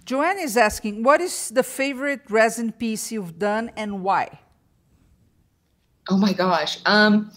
[0.06, 4.40] Joanne is asking, what is the favorite resin piece you've done and why?
[6.10, 6.80] Oh my gosh.
[6.86, 7.32] Um,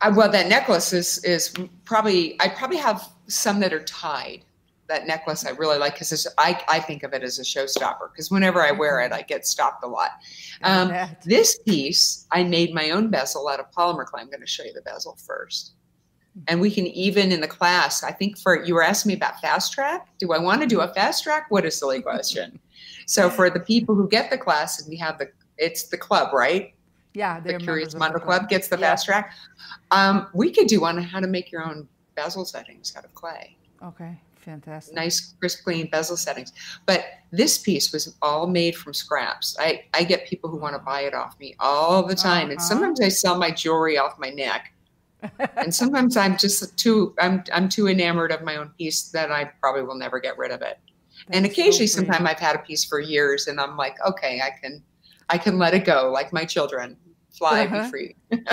[0.00, 4.44] I, well, that necklace is is probably I probably have some that are tied
[4.92, 8.30] that necklace I really like because I, I think of it as a showstopper because
[8.30, 9.14] whenever I wear it, mm-hmm.
[9.14, 10.10] I get stopped a lot.
[10.62, 10.92] Um,
[11.24, 14.20] this piece, I made my own bezel out of polymer clay.
[14.20, 15.72] I'm going to show you the bezel first.
[16.48, 19.40] And we can even in the class, I think for you were asking me about
[19.40, 20.08] fast track.
[20.18, 21.46] Do I want to do a fast track?
[21.50, 22.58] What a silly question.
[23.06, 26.32] so for the people who get the class and we have the it's the club,
[26.34, 26.74] right?
[27.14, 28.14] Yeah, the Curious Club.
[28.22, 28.90] Club gets the yeah.
[28.90, 29.34] fast track.
[29.90, 33.14] Um, we could do one on how to make your own bezel settings out of
[33.14, 33.56] clay.
[33.82, 34.18] Okay.
[34.42, 34.94] Fantastic.
[34.94, 36.52] Nice, crisp, clean bezel settings.
[36.84, 39.56] But this piece was all made from scraps.
[39.58, 42.44] I, I get people who want to buy it off me all the time.
[42.44, 42.52] Uh-huh.
[42.52, 44.72] And sometimes I sell my jewelry off my neck.
[45.56, 49.44] and sometimes I'm just too I'm I'm too enamored of my own piece that I
[49.60, 50.80] probably will never get rid of it.
[51.28, 54.40] That's and occasionally so sometimes I've had a piece for years and I'm like, okay,
[54.40, 54.82] I can
[55.28, 56.96] I can let it go like my children.
[57.32, 57.84] Fly, uh-huh.
[57.84, 58.16] be free.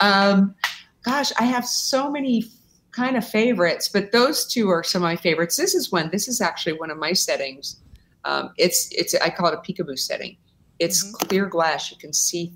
[0.00, 0.54] um,
[1.02, 2.44] gosh, I have so many
[2.92, 5.56] kind of favorites, but those two are some of my favorites.
[5.56, 6.10] This is one.
[6.10, 7.80] This is actually one of my settings.
[8.24, 10.36] Um, it's it's I call it a peekaboo setting.
[10.78, 11.26] It's mm-hmm.
[11.26, 11.90] clear glass.
[11.90, 12.52] You can see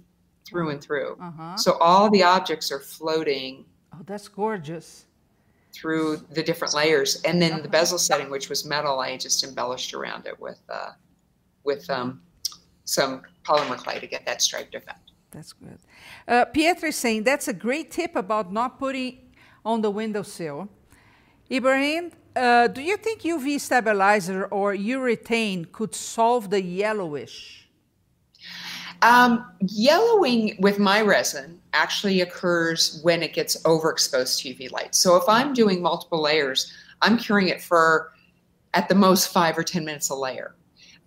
[0.46, 1.18] through and through.
[1.20, 1.56] Uh-huh.
[1.56, 3.66] So all the objects are floating.
[3.92, 5.04] Oh, that's gorgeous.
[5.74, 7.62] Through the different layers, and then uh-huh.
[7.62, 10.92] the bezel setting, which was metal, I just embellished around it with uh,
[11.64, 12.22] with um,
[12.84, 15.12] some polymer clay to get that striped effect.
[15.30, 15.78] That's good.
[16.26, 19.18] Uh, Pietro is saying that's a great tip about not putting
[19.64, 20.68] on the windowsill.
[21.50, 27.68] Ibrahim, uh, do you think UV stabilizer or urethane could solve the yellowish?
[29.02, 34.94] Um, yellowing with my resin actually occurs when it gets overexposed to UV light.
[34.94, 38.12] So if I'm doing multiple layers, I'm curing it for
[38.74, 40.54] at the most five or 10 minutes a layer.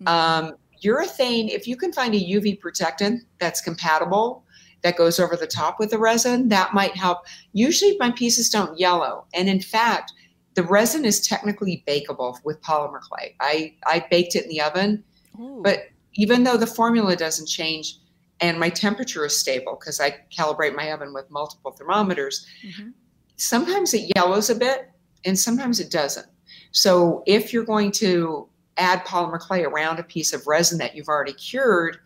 [0.02, 0.08] Mm-hmm.
[0.08, 4.44] Um, urethane, if you can find a UV protectant that's compatible,
[4.82, 7.26] that goes over the top with the resin, that might help.
[7.52, 9.26] Usually my pieces don't yellow.
[9.32, 10.12] And in fact,
[10.54, 13.36] the resin is technically bakeable with polymer clay.
[13.40, 15.04] I, I baked it in the oven,
[15.40, 15.60] Ooh.
[15.62, 17.98] but even though the formula doesn't change
[18.40, 22.90] and my temperature is stable because I calibrate my oven with multiple thermometers, mm-hmm.
[23.36, 24.90] sometimes it yellows a bit
[25.24, 26.26] and sometimes it doesn't.
[26.72, 28.48] So if you're going to
[28.82, 31.98] add polymer clay around a piece of resin that you've already cured,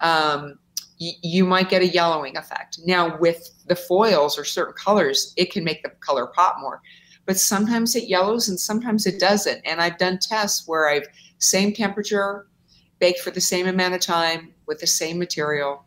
[0.00, 0.58] um,
[0.98, 2.78] you might get a yellowing effect.
[2.86, 6.80] Now, with the foils or certain colors, it can make the color pop more,
[7.26, 9.60] but sometimes it yellows and sometimes it doesn't.
[9.64, 11.08] And I've done tests where I've
[11.38, 12.46] same temperature,
[13.00, 15.84] baked for the same amount of time with the same material,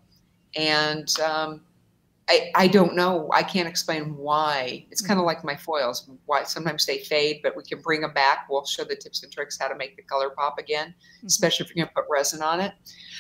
[0.58, 1.62] and um,
[2.28, 3.30] I, I don't know.
[3.32, 4.88] I can't explain why.
[4.90, 6.10] It's kind of like my foils.
[6.26, 8.48] Why sometimes they fade, but we can bring them back.
[8.50, 11.28] We'll show the tips and tricks how to make the color pop again, mm-hmm.
[11.28, 12.74] especially if you're going to put resin on it.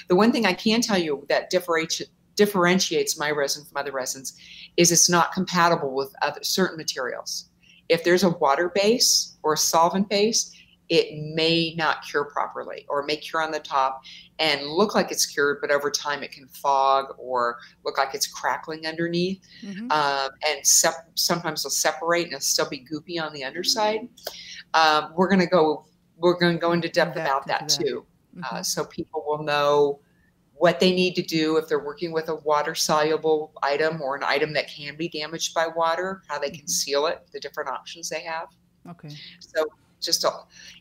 [0.08, 4.38] The one thing I can tell you that differentiates differentiates my resin from other resins
[4.76, 7.50] is it's not compatible with other certain materials.
[7.88, 10.52] If there's a water base or a solvent base,
[10.90, 14.04] it may not cure properly or may cure on the top
[14.40, 18.28] and look like it's cured, but over time it can fog or look like it's
[18.28, 19.42] crackling underneath.
[19.64, 19.92] Mm-hmm.
[19.92, 24.08] Um, and sep- sometimes it'll separate and it'll still be goopy on the underside.
[24.74, 25.86] Um, we're going to go.
[26.18, 28.06] We're going to go into depth about that, that, too,
[28.38, 28.56] uh, mm-hmm.
[28.56, 30.00] uh, so people will know
[30.54, 34.24] what they need to do if they're working with a water soluble item or an
[34.24, 36.68] item that can be damaged by water, how they can mm-hmm.
[36.68, 38.48] seal it, the different options they have.
[38.90, 39.10] Okay.
[39.40, 39.66] So
[40.02, 40.30] just a,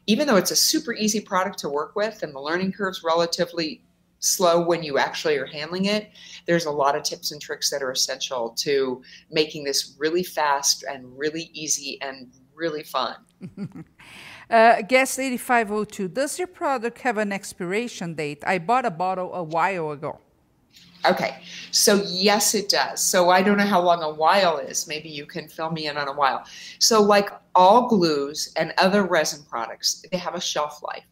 [0.06, 3.82] even though it's a super easy product to work with and the learning curve's relatively
[4.24, 6.10] slow when you actually are handling it.
[6.46, 10.84] There's a lot of tips and tricks that are essential to making this really fast
[10.88, 13.16] and really easy and really fun.
[14.50, 18.42] uh, Guest 8502, does your product have an expiration date?
[18.46, 20.20] I bought a bottle a while ago.
[21.06, 23.02] Okay, so yes, it does.
[23.02, 24.88] So I don't know how long a while is.
[24.88, 26.44] Maybe you can fill me in on a while.
[26.78, 31.04] So, like all glues and other resin products, they have a shelf life.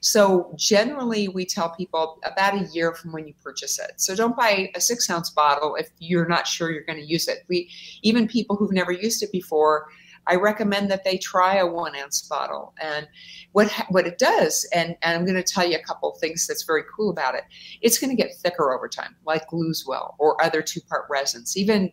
[0.00, 3.92] So generally, we tell people about a year from when you purchase it.
[3.98, 7.28] So don't buy a six ounce bottle if you're not sure you're going to use
[7.28, 7.44] it.
[7.48, 7.70] We
[8.02, 9.86] even people who've never used it before.
[10.28, 12.74] I recommend that they try a one ounce bottle.
[12.80, 13.08] And
[13.52, 16.64] what what it does, and, and I'm going to tell you a couple things that's
[16.64, 17.44] very cool about it.
[17.80, 21.56] It's going to get thicker over time, like glues will or other two part resins,
[21.56, 21.92] even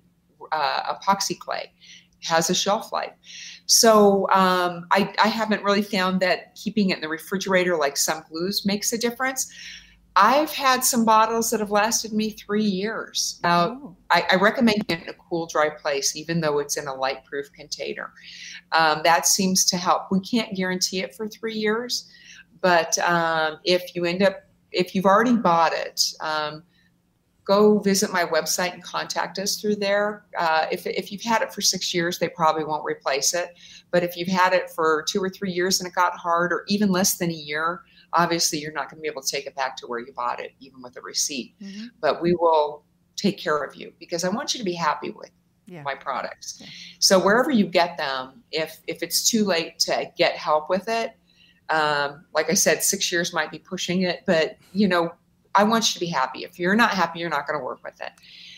[0.51, 1.71] uh, epoxy clay
[2.23, 3.13] has a shelf life.
[3.65, 8.23] So um, I, I haven't really found that keeping it in the refrigerator like some
[8.29, 9.51] glues makes a difference.
[10.15, 13.39] I've had some bottles that have lasted me three years.
[13.43, 13.95] oh.
[14.09, 17.23] I, I, recommend it in a cool, dry place, even though it's in a light
[17.25, 18.11] proof container.
[18.71, 20.07] Um, that seems to help.
[20.11, 22.09] We can't guarantee it for three years,
[22.59, 26.63] but um, if you end up, if you've already bought it, um,
[27.49, 30.23] go visit my website and contact us through there.
[30.37, 33.57] Uh, if, if you've had it for six years, they probably won't replace it.
[33.89, 36.63] But if you've had it for two or three years and it got hard, or
[36.67, 37.81] even less than a year,
[38.13, 40.39] obviously you're not going to be able to take it back to where you bought
[40.39, 41.55] it, even with a receipt.
[41.59, 41.87] Mm-hmm.
[41.99, 42.83] But we will
[43.15, 45.31] take care of you because I want you to be happy with
[45.65, 45.81] yeah.
[45.81, 46.59] my products.
[46.61, 46.67] Yeah.
[46.99, 51.13] So wherever you get them, if if it's too late to get help with it,
[51.71, 55.13] um, like I said, six years might be pushing it, but you know
[55.55, 56.43] I want you to be happy.
[56.43, 58.11] If you're not happy, you're not going to work with it.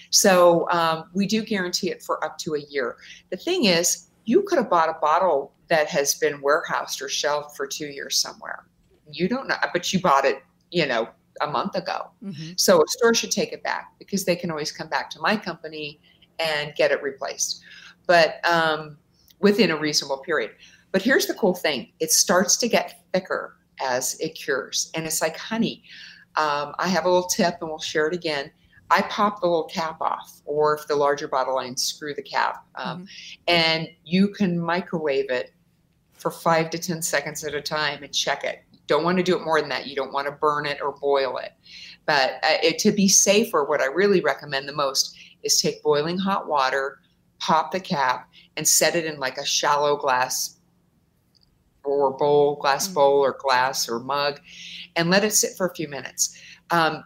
[0.10, 2.98] So um, we do guarantee it for up to a year.
[3.30, 7.56] The thing is, you could have bought a bottle that has been warehoused or shelved
[7.56, 8.66] for two years somewhere.
[9.10, 12.12] You don't know, but you bought it, you know, a month ago.
[12.24, 12.52] Mm-hmm.
[12.58, 15.38] So a store should take it back because they can always come back to my
[15.38, 16.00] company
[16.40, 17.64] and get it replaced,
[18.06, 18.98] but um,
[19.40, 20.52] within a reasonable period.
[20.92, 25.22] But here's the cool thing: it starts to get thicker as it cures, and it's
[25.22, 25.84] like honey
[26.36, 28.52] um, I have a little tip and we'll share it again.
[28.90, 32.66] I pop the little cap off, or if the larger bottle, I unscrew the cap.
[32.76, 33.06] Um, mm-hmm.
[33.48, 35.54] And you can microwave it
[36.14, 38.64] for five to 10 seconds at a time and check it.
[38.88, 39.88] Don't want to do it more than that.
[39.88, 41.54] You don't want to burn it or boil it.
[42.06, 46.18] But uh, it, to be safer, what I really recommend the most is take boiling
[46.18, 47.00] hot water,
[47.40, 50.58] pop the cap, and set it in like a shallow glass
[51.84, 52.96] or bowl, glass mm-hmm.
[52.96, 54.40] bowl, or glass or mug
[54.96, 56.38] and let it sit for a few minutes.
[56.70, 57.04] Um,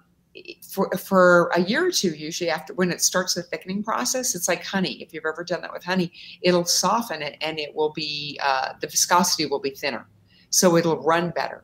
[0.70, 4.50] for, for a year or two, usually after when it starts the thickening process, it's
[4.50, 5.02] like honey.
[5.02, 6.12] If you've ever done that with honey,
[6.42, 10.08] it'll soften it and it will be, uh, the viscosity will be thinner.
[10.50, 11.64] So it'll run better.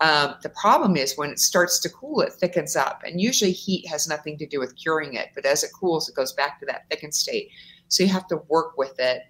[0.00, 3.02] Um, the problem is when it starts to cool, it thickens up.
[3.04, 6.14] And usually heat has nothing to do with curing it, but as it cools, it
[6.14, 7.50] goes back to that thickened state.
[7.88, 9.22] So you have to work with it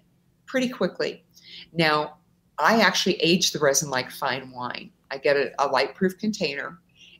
[0.45, 1.23] pretty quickly.
[1.73, 2.18] Now,
[2.59, 4.91] I actually age the resin like fine wine.
[5.11, 6.79] I get a, a light proof container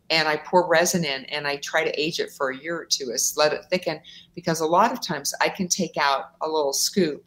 [0.09, 2.85] and I pour resin in and I try to age it for a year or
[2.85, 4.01] two is let it thicken
[4.35, 7.23] because a lot of times I can take out a little scoop,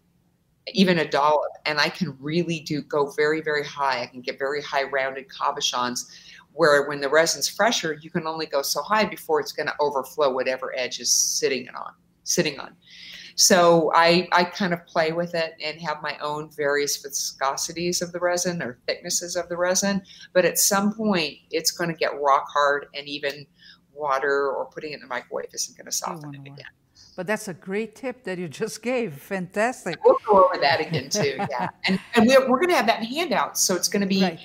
[0.72, 4.02] even a dollop, and I can really do go very, very high.
[4.02, 6.06] I can get very high rounded cabochons
[6.52, 9.74] where when the resin's fresher, you can only go so high before it's going to
[9.80, 11.92] overflow whatever edge is sitting it on
[12.24, 12.74] sitting on.
[13.36, 18.12] So I, I kind of play with it and have my own various viscosities of
[18.12, 20.02] the resin or thicknesses of the resin.
[20.32, 23.46] But at some point, it's going to get rock hard, and even
[23.94, 26.66] water or putting it in the microwave isn't going to soften it again.
[27.14, 29.14] But that's a great tip that you just gave.
[29.14, 30.02] Fantastic.
[30.04, 31.36] We'll go over that again too.
[31.50, 34.08] Yeah, and and we're, we're going to have that in handouts, so it's going to
[34.08, 34.22] be.
[34.22, 34.40] Right.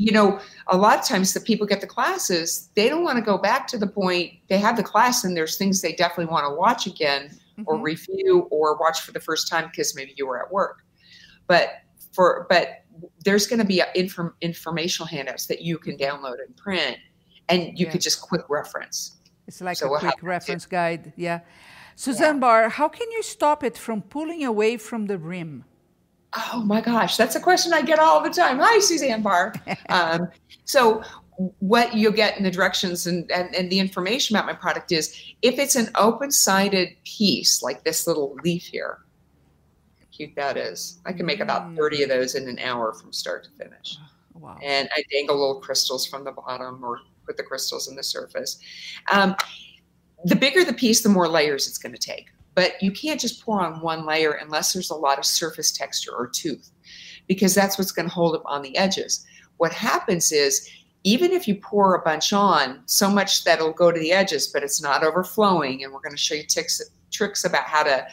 [0.00, 3.22] You know, a lot of times the people get the classes, they don't want to
[3.22, 6.46] go back to the point they have the class and there's things they definitely want
[6.46, 7.64] to watch again mm-hmm.
[7.66, 10.82] or review or watch for the first time because maybe you were at work.
[11.46, 11.70] But
[12.12, 12.84] for but
[13.24, 16.98] there's going to be inform, informational handouts that you can download and print,
[17.48, 17.92] and you yeah.
[17.92, 19.16] could just quick reference.
[19.46, 21.12] It's like so a we'll quick reference guide.
[21.16, 21.40] Yeah.
[21.96, 22.40] Suzanne yeah.
[22.40, 25.64] Barr, how can you stop it from pulling away from the rim?
[26.36, 28.58] Oh my gosh, that's a question I get all the time.
[28.58, 29.54] Hi, Suzanne Barr.
[29.88, 30.28] um,
[30.64, 31.02] so
[31.38, 35.14] what you'll get in the directions and, and, and the information about my product is
[35.42, 38.98] if it's an open-sided piece like this little leaf here
[40.10, 41.76] cute that is i can make about mm.
[41.76, 43.96] 30 of those in an hour from start to finish
[44.34, 44.58] wow.
[44.64, 48.58] and i dangle little crystals from the bottom or put the crystals in the surface
[49.12, 49.36] um,
[50.24, 53.44] the bigger the piece the more layers it's going to take but you can't just
[53.44, 56.72] pour on one layer unless there's a lot of surface texture or tooth
[57.28, 59.24] because that's what's going to hold up on the edges
[59.58, 60.68] what happens is
[61.04, 64.48] even if you pour a bunch on, so much that it'll go to the edges,
[64.48, 65.84] but it's not overflowing.
[65.84, 66.80] And we're going to show you tricks,
[67.10, 68.06] tricks about how to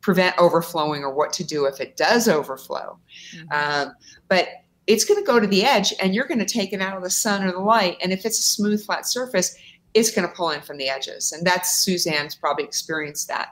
[0.00, 2.98] prevent overflowing or what to do if it does overflow.
[3.34, 3.52] Mm-hmm.
[3.52, 3.94] Um,
[4.28, 4.48] but
[4.86, 7.02] it's going to go to the edge and you're going to take it out of
[7.02, 7.96] the sun or the light.
[8.02, 9.56] And if it's a smooth, flat surface,
[9.94, 11.32] it's going to pull in from the edges.
[11.32, 13.50] And that's Suzanne's probably experienced that.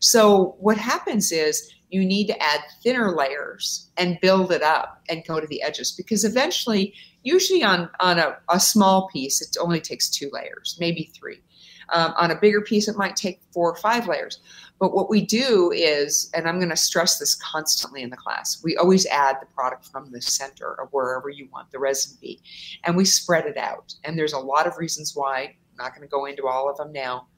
[0.00, 5.24] So what happens is you need to add thinner layers and build it up and
[5.26, 6.92] go to the edges because eventually,
[7.26, 11.42] usually on, on a, a small piece, it only takes two layers, maybe three.
[11.90, 14.40] Um, on a bigger piece, it might take four or five layers.
[14.78, 18.60] But what we do is, and I'm going to stress this constantly in the class,
[18.62, 22.20] we always add the product from the center of wherever you want the resin to
[22.20, 22.40] be,
[22.84, 23.94] and we spread it out.
[24.04, 25.56] And there's a lot of reasons why.
[25.78, 27.28] I'm not going to go into all of them now,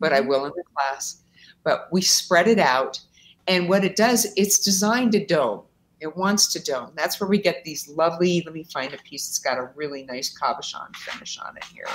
[0.00, 0.28] but I mm-hmm.
[0.28, 1.22] will in the class.
[1.64, 3.00] But we spread it out,
[3.46, 5.62] and what it does, it's designed to dome.
[6.06, 6.92] It wants to dome.
[6.94, 8.42] That's where we get these lovely.
[8.46, 11.88] Let me find a piece that's got a really nice cabochon finish on it here.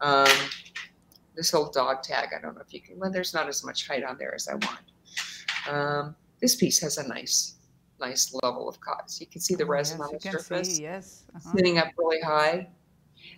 [0.00, 0.26] Um,
[1.36, 2.30] this old dog tag.
[2.36, 2.98] I don't know if you can.
[2.98, 4.80] Well, there's not as much height on there as I want.
[5.70, 7.54] Um, this piece has a nice,
[8.00, 9.10] nice level of cut.
[9.10, 10.76] So you can see the oh, resin yes, on the surface.
[10.76, 11.52] See, yes, uh-huh.
[11.56, 12.68] sitting up really high.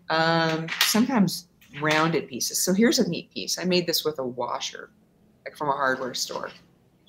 [0.08, 1.48] Um, sometimes
[1.82, 2.62] rounded pieces.
[2.62, 3.58] So here's a neat piece.
[3.58, 4.90] I made this with a washer,
[5.44, 6.50] like from a hardware store,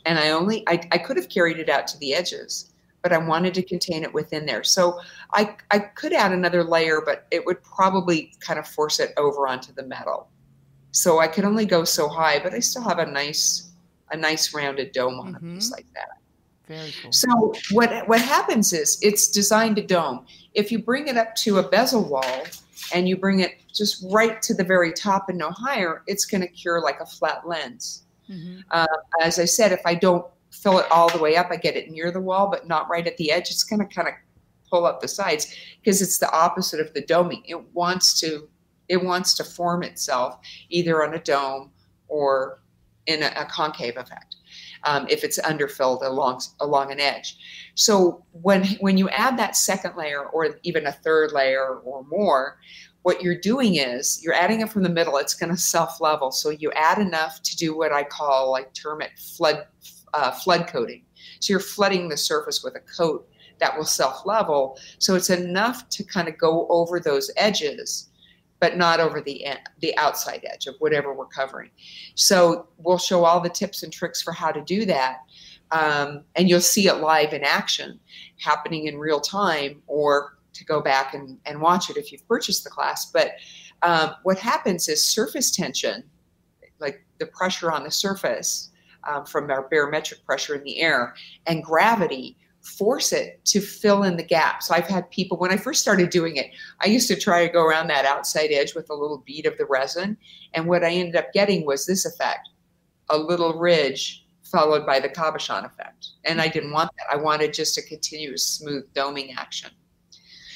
[0.06, 2.72] and I only I, I could have carried it out to the edges,
[3.02, 4.64] but I wanted to contain it within there.
[4.64, 5.00] So
[5.34, 9.48] I I could add another layer, but it would probably kind of force it over
[9.48, 10.30] onto the metal.
[10.92, 13.72] So I could only go so high, but I still have a nice,
[14.12, 15.52] a nice rounded dome on mm-hmm.
[15.52, 16.10] a piece like that.
[16.68, 17.12] Very cool.
[17.12, 20.26] So what what happens is it's designed to dome.
[20.54, 22.44] If you bring it up to a bezel wall
[22.94, 26.42] and you bring it just right to the very top and no higher, it's going
[26.42, 28.04] to cure like a flat lens.
[28.30, 28.62] Mm-hmm.
[28.72, 28.86] Uh,
[29.22, 31.90] as I said, if I don't fill it all the way up, I get it
[31.90, 33.50] near the wall, but not right at the edge.
[33.50, 34.14] It's going to kind of
[34.70, 37.42] pull up the sides because it's the opposite of the doming.
[37.46, 38.48] It wants to
[38.88, 40.40] it wants to form itself
[40.70, 41.72] either on a dome
[42.08, 42.60] or
[43.06, 44.36] in a, a concave effect.
[44.86, 47.38] Um, if it's underfilled along along an edge.
[47.76, 52.58] So when when you add that second layer or even a third layer or more,
[53.02, 55.18] what you're doing is you're adding it from the middle.
[55.18, 56.32] It's going to self level.
[56.32, 59.66] So you add enough to do what I call like term it flood
[60.14, 61.04] uh, flood coating.
[61.40, 63.28] So you're flooding the surface with a coat
[63.60, 64.80] that will self level.
[65.00, 68.10] So it's enough to kind of go over those edges
[68.60, 71.70] but not over the end, the outside edge of whatever we're covering.
[72.16, 75.20] So we'll show all the tips and tricks for how to do that,
[75.72, 78.00] um, and you'll see it live in action,
[78.40, 82.64] happening in real time, or to go back and, and watch it if you've purchased
[82.64, 83.06] the class.
[83.06, 83.34] But
[83.82, 86.04] um, what happens is surface tension,
[86.80, 88.72] like the pressure on the surface
[89.08, 94.18] um, from our barometric pressure in the air, and gravity force it to fill in
[94.18, 94.62] the gap.
[94.62, 97.54] So I've had people, when I first started doing it, I used to try to
[97.54, 100.18] go around that outside edge with a little bead of the resin.
[100.54, 102.50] And what I ended up getting was this effect
[103.10, 106.10] a little ridge followed by the cabochon effect.
[106.26, 107.06] And I didn't want that.
[107.12, 109.72] I wanted just a continuous smooth doming action.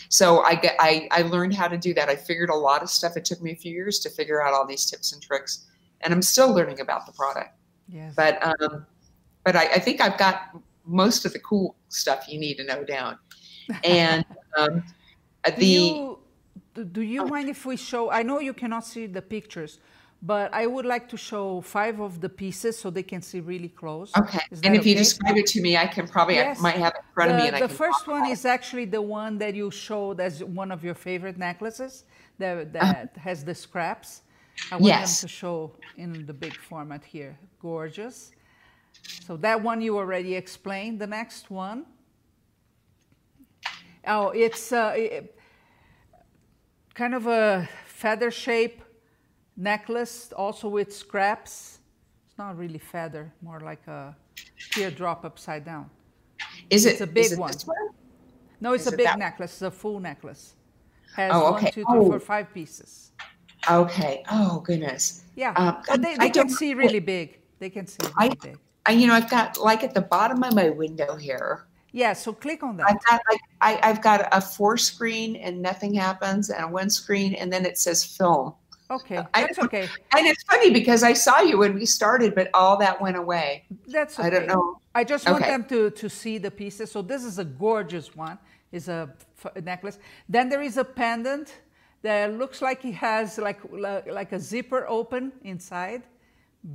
[0.09, 2.09] So I, get, I, I learned how to do that.
[2.09, 3.17] I figured a lot of stuff.
[3.17, 5.65] It took me a few years to figure out all these tips and tricks.
[6.01, 7.57] And I'm still learning about the product.
[7.93, 8.13] Yes.
[8.15, 8.85] But um,
[9.43, 12.83] but I, I think I've got most of the cool stuff you need to know
[12.83, 13.17] down.
[13.83, 14.25] And
[14.57, 14.83] um,
[15.45, 15.51] the.
[15.55, 16.19] Do you,
[16.91, 17.27] do you oh.
[17.27, 18.09] mind if we show?
[18.09, 19.79] I know you cannot see the pictures,
[20.23, 23.69] but I would like to show five of the pieces so they can see really
[23.69, 24.11] close.
[24.17, 24.39] Okay.
[24.63, 24.89] And if okay?
[24.89, 26.59] you describe it to me, I can probably, yes.
[26.59, 27.49] I might have it in front the, of me.
[27.49, 30.95] And the first one is actually the one that you showed as one of your
[30.95, 32.05] favorite necklaces
[32.39, 34.21] that, that uh, has the scraps.
[34.71, 35.21] I want yes.
[35.21, 37.37] them to show in the big format here.
[37.61, 38.31] Gorgeous.
[39.25, 40.99] So that one you already explained.
[40.99, 41.85] The next one.
[44.05, 45.37] Oh, it's uh, it,
[46.93, 48.81] kind of a feather shape
[49.55, 51.79] necklace, also with scraps.
[52.27, 54.15] It's not really feather, more like a
[54.71, 55.89] teardrop upside down.
[56.69, 57.53] Is it's it a big it one?
[57.65, 57.89] one?
[58.59, 59.53] No, it's is a big necklace.
[59.53, 60.55] It's a full necklace.
[61.15, 61.65] Has oh, okay.
[61.65, 62.05] one, two, three, oh.
[62.09, 63.11] four, five pieces.
[63.69, 64.23] Okay.
[64.29, 65.23] Oh goodness.
[65.35, 67.39] Yeah, um, but they, they can see really big.
[67.59, 68.57] They can see really I, big.
[68.85, 71.65] I, you know, I've got like at the bottom of my window here.
[71.91, 72.87] Yeah, so click on that.
[72.89, 76.89] I've got like I, I've got a four screen and nothing happens, and a one
[76.89, 78.53] screen, and then it says film.
[78.91, 79.87] Okay, that's okay.
[80.15, 83.63] And it's funny because I saw you when we started, but all that went away.
[83.87, 84.27] That's okay.
[84.27, 84.79] I don't know.
[84.93, 85.51] I just want okay.
[85.51, 86.91] them to to see the pieces.
[86.91, 88.37] So this is a gorgeous one.
[88.71, 89.13] Is a,
[89.55, 89.99] a necklace.
[90.27, 91.53] Then there is a pendant
[92.03, 96.03] that looks like it has like like a zipper open inside.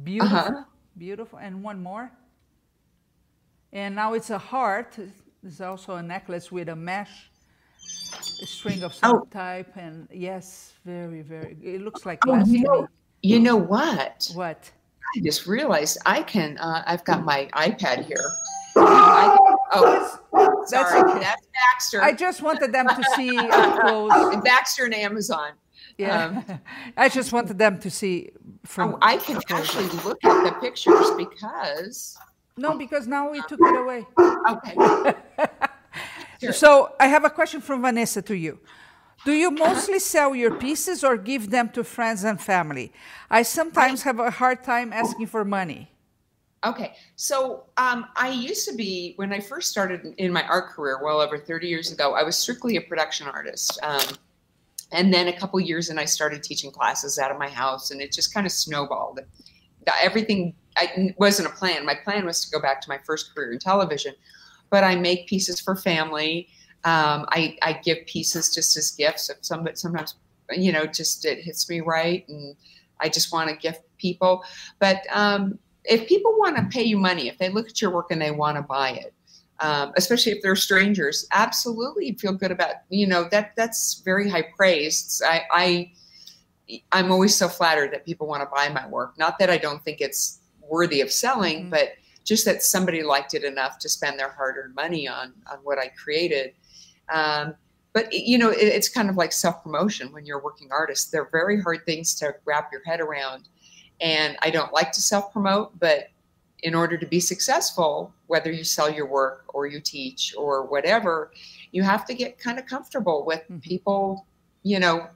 [0.05, 0.37] Beautiful.
[0.37, 0.65] Uh-huh
[0.99, 1.39] beautiful.
[1.39, 2.11] And one more.
[3.73, 4.99] And now it's a heart.
[5.45, 7.31] It's also a necklace with a mesh
[8.43, 9.29] a string of some Oh.
[9.31, 11.57] type, and yes, very, very.
[11.63, 12.89] It looks like Oh, glass you know,
[13.23, 14.31] you know what?
[14.35, 14.71] What?
[15.17, 16.59] I just realized I can.
[16.59, 18.31] Uh, I've got my iPad here.
[18.77, 19.37] I
[19.73, 20.19] oh,
[20.71, 21.11] That's sorry.
[21.11, 21.21] okay.
[21.21, 22.03] That's Baxter.
[22.03, 24.37] I just wanted them to see up close.
[24.43, 25.53] Baxter and Amazon.
[25.97, 26.61] Yeah, um,
[26.97, 28.31] I just wanted them to see
[28.65, 28.95] from.
[28.95, 32.17] Oh, I can actually look at the pictures because.
[32.57, 32.79] No, oh.
[32.79, 34.07] because now we took it away.
[34.51, 35.15] Okay.
[36.41, 36.53] Sure.
[36.53, 38.61] So I have a question from Vanessa to you.
[39.25, 39.75] Do you uh-huh.
[39.75, 42.93] mostly sell your pieces or give them to friends and family?
[43.29, 45.91] I sometimes have a hard time asking for money.
[46.65, 50.99] Okay, so um, I used to be when I first started in my art career,
[51.03, 52.15] well over 30 years ago.
[52.15, 54.17] I was strictly a production artist, um,
[54.91, 58.01] and then a couple years, and I started teaching classes out of my house, and
[58.01, 59.21] it just kind of snowballed.
[60.03, 61.87] Everything I, wasn't a plan.
[61.87, 64.15] My plan was to go back to my first career in television,
[64.69, 66.49] but I make pieces for family.
[66.83, 69.31] Um, I, I give pieces just as gifts.
[69.31, 70.17] If somebody sometimes,
[70.51, 72.57] you know, just it hits me right, and
[73.01, 74.43] I just want to gift people.
[74.81, 78.11] But um, if people want to pay you money, if they look at your work
[78.11, 79.15] and they want to buy it,
[79.61, 84.45] um, especially if they're strangers, absolutely feel good about you know that that's very high
[84.57, 85.21] praise.
[85.27, 85.93] I, I
[86.93, 89.19] I'm always so flattered that people want to buy my work.
[89.19, 91.71] Not that I don't think it's worthy of selling, Mhm.
[91.71, 91.89] but
[92.25, 95.89] just that somebody liked it enough to spend their hard-earned money on on what I
[95.89, 96.53] created.
[97.09, 97.55] Um,
[97.95, 101.11] but you know, it, it's kind of like self-promotion when you're a working artist.
[101.11, 103.49] They're very hard things to wrap your head around
[104.01, 106.09] and I don't like to self promote, but
[106.63, 111.31] in order to be successful, whether you sell your work or you teach or whatever,
[111.71, 113.63] you have to get kind of comfortable with Mhm.
[113.63, 114.27] people,
[114.65, 115.09] you know,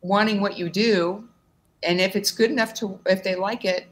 [0.00, 1.28] wanting what you do.
[1.82, 3.86] And if it's good enough to, if they like it,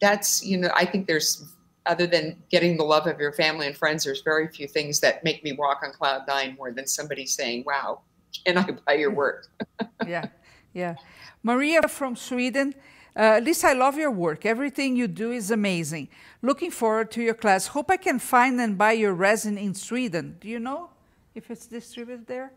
[0.00, 1.44] that's, you know, I think there's,
[1.86, 5.24] other than getting the love of your family and friends, there's very few things that
[5.24, 8.00] make me walk on cloud nine more than somebody saying, wow,
[8.44, 9.48] can I buy your work?
[10.06, 10.26] yeah,
[10.76, 10.96] yeah.
[11.42, 12.74] Maria from Sweden.
[13.16, 14.44] Uh, Lisa, I love your work.
[14.44, 16.08] Everything you do is amazing.
[16.42, 17.68] Looking forward to your class.
[17.68, 20.36] Hope I can find and buy your resin in Sweden.
[20.38, 20.90] Do you know
[21.34, 22.52] if it's distributed there?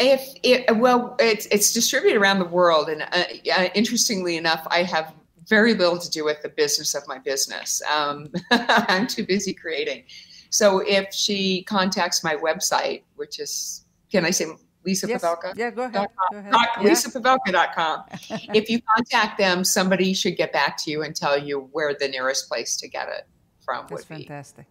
[0.00, 3.22] If it, well, it's it's distributed around the world, and uh,
[3.56, 5.14] uh, interestingly enough, I have
[5.46, 7.80] very little to do with the business of my business.
[7.94, 10.02] Um, I'm too busy creating.
[10.50, 14.46] So if she contacts my website, which is can I say
[14.84, 15.22] Lisa Yes.
[15.22, 15.56] Pavelka?
[15.56, 16.08] Yeah, go ahead.
[16.30, 16.52] Go ahead.
[16.80, 16.90] Yeah.
[16.90, 18.04] LisaPavelka.com.
[18.54, 22.08] if you contact them, somebody should get back to you and tell you where the
[22.08, 23.26] nearest place to get it
[23.64, 24.24] from That's would be.
[24.24, 24.66] fantastic.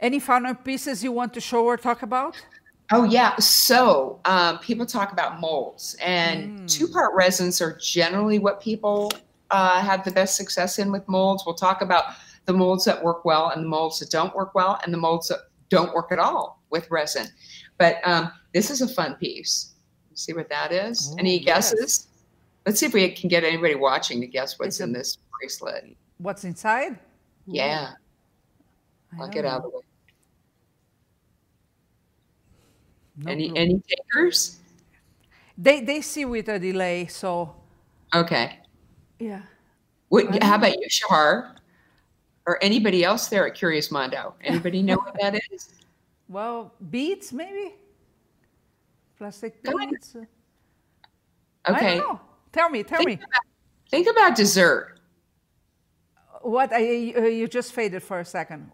[0.00, 2.36] Any final pieces you want to show or talk about?
[2.92, 3.34] Oh yeah.
[3.38, 9.10] So um, people talk about molds, and two-part resins are generally what people
[9.50, 11.44] uh, have the best success in with molds.
[11.44, 12.04] We'll talk about
[12.44, 15.28] the molds that work well and the molds that don't work well, and the molds
[15.28, 17.26] that don't work at all with resin.
[17.78, 19.74] But um, this is a fun piece.
[20.14, 21.10] See what that is?
[21.12, 21.72] Oh, Any yes.
[21.74, 22.08] guesses?
[22.64, 25.18] Let's see if we can get anybody watching to guess what's It's a- in this
[25.38, 25.94] bracelet.
[26.16, 26.98] What's inside?
[27.46, 27.92] Yeah,
[29.12, 29.70] I I'll get out of know.
[29.70, 29.82] the way.
[33.18, 34.58] No Any any takers?
[35.58, 37.54] They they see with a delay, so
[38.14, 38.58] Okay.
[39.18, 39.42] yeah.
[40.08, 41.56] What, how about you, Shahar?
[42.46, 44.34] Or anybody else there at Curious Mondo?
[44.42, 45.74] Anybody know what that is?
[46.28, 47.74] Well, beads maybe.
[49.18, 49.56] Plastic.
[49.64, 49.96] I
[51.68, 52.00] Okay.
[52.52, 53.14] Tell me, tell Think me.
[53.14, 53.42] about,
[53.90, 54.98] think about dessert.
[56.42, 58.70] What I, uh, you just faded for a second.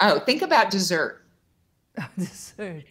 [0.00, 1.22] Oh, think about dessert.
[2.18, 2.84] Dessert.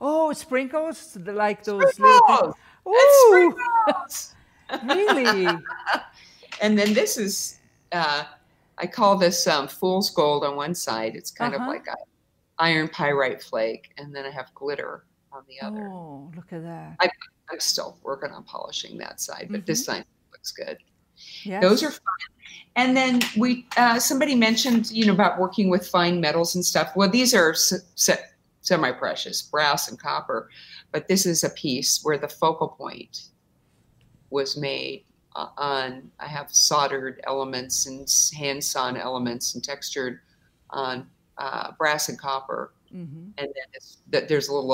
[0.00, 2.54] Oh, sprinkles like those little Sprinkles!
[2.88, 3.54] Ooh,
[3.86, 4.34] sprinkles!
[4.84, 5.46] really?
[6.60, 7.58] and then this is,
[7.92, 8.24] uh,
[8.78, 11.14] I call this um, fool's gold on one side.
[11.16, 11.64] It's kind Uh-huh.
[11.64, 11.96] of like a
[12.58, 15.04] iron pyrite flake, and then I have glitter
[15.38, 15.88] on the other.
[15.88, 16.96] Oh, look at that.
[17.50, 19.66] I'm still working on polishing that side, but Mm-hmm.
[19.66, 20.76] this side looks good.
[21.44, 21.62] Yes.
[21.62, 22.00] Those are fun.
[22.76, 26.92] And then we, uh, somebody mentioned, you know, about working with fine metals and stuff.
[26.94, 28.24] Well, these are se- se-
[28.60, 30.50] semi-precious, brass and copper,
[30.92, 33.28] but this is a piece where the focal point
[34.30, 36.10] was made uh, on.
[36.20, 40.20] I have soldered elements and hand sawn elements and textured
[40.70, 41.08] on
[41.38, 43.32] uh, brass and copper, Mhm.
[43.38, 44.68] and then it's, th- there's a little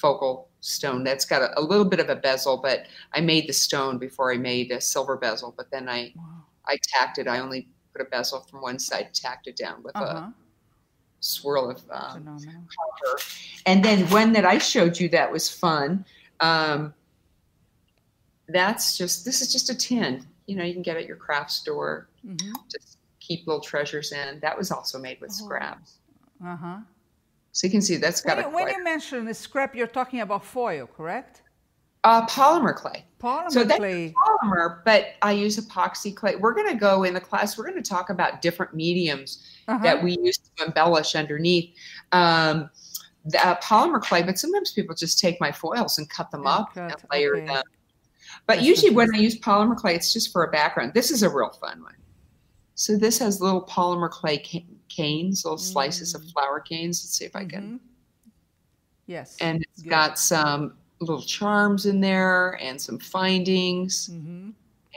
[0.00, 3.52] focal stone that's got a, a little bit of a bezel, but I made the
[3.52, 6.44] stone before I made a silver bezel, but then I Wow.
[6.66, 7.26] I tacked it.
[7.26, 10.30] I only put a bezel from one side, tacked it down with a Uh-huh.
[11.20, 12.24] swirl of um,
[12.76, 13.18] copper.
[13.66, 16.04] And then one that I showed you that was fun.
[16.40, 16.94] Um,
[18.48, 20.26] that's just this is just a tin.
[20.46, 22.08] You know, you can get at your craft store.
[22.26, 22.52] Mhm.
[22.70, 24.40] Just keep little treasures in.
[24.40, 25.44] That was also made with Oh.
[25.44, 25.98] scraps.
[26.44, 26.78] Uh-huh.
[27.52, 30.20] So you can see that's got when, a When you mention the scrap, you're talking
[30.20, 31.42] about foil, correct?
[32.04, 33.04] Uh, polymer clay.
[33.18, 34.14] Polymer so that's clay.
[34.16, 36.36] polymer, but I use epoxy clay.
[36.36, 37.58] We're going to go in the class.
[37.58, 39.82] We're going to talk about different mediums uh-huh.
[39.82, 41.74] that we use to embellish underneath
[42.12, 42.70] um,
[43.26, 44.22] the uh, polymer clay.
[44.22, 47.46] But sometimes people just take my foils and cut them up and layer okay.
[47.46, 47.64] them.
[48.46, 50.94] But that's usually when I use polymer clay, it's just for a background.
[50.94, 51.94] This is a real fun one.
[52.80, 54.38] So this has little polymer clay
[54.88, 55.60] canes, little mm.
[55.60, 56.32] slices of mm.
[56.32, 57.04] flower canes.
[57.04, 57.62] Let's see if I can.
[57.62, 57.76] Mm-hmm.
[59.06, 59.36] Yes.
[59.42, 59.90] And it's Good.
[59.90, 64.08] got some little charms in there and some findings.
[64.08, 64.52] Mm-hmm.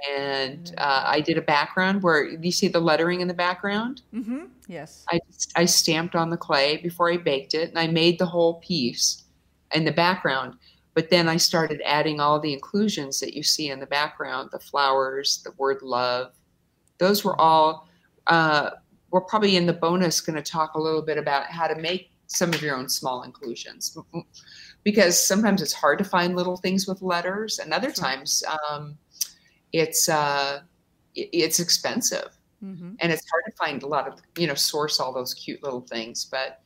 [0.10, 4.04] And uh, I did a background where you see the lettering in the background.
[4.14, 4.46] Mm-hmm.
[4.70, 5.04] Yes.
[5.10, 5.20] I,
[5.58, 9.24] I stamped on the clay before I baked it, and I made the whole piece
[9.76, 10.54] in the background.
[10.94, 14.60] But then I started adding all the inclusions that you see in the background the
[14.60, 16.32] flowers, the word love.
[17.04, 17.90] Those were all,
[18.28, 18.72] uh,
[19.12, 22.12] we're probably in the bonus going to talk a little bit about how to make
[22.28, 23.98] some of your own small inclusions
[24.84, 28.04] because sometimes it's hard to find little things with letters, and other sure.
[28.04, 28.98] times um,
[29.72, 30.62] it's uh,
[31.16, 32.94] it's expensive, mm-hmm.
[33.00, 35.82] and it's hard to find a lot of you know source all those cute little
[35.82, 36.26] things.
[36.26, 36.62] But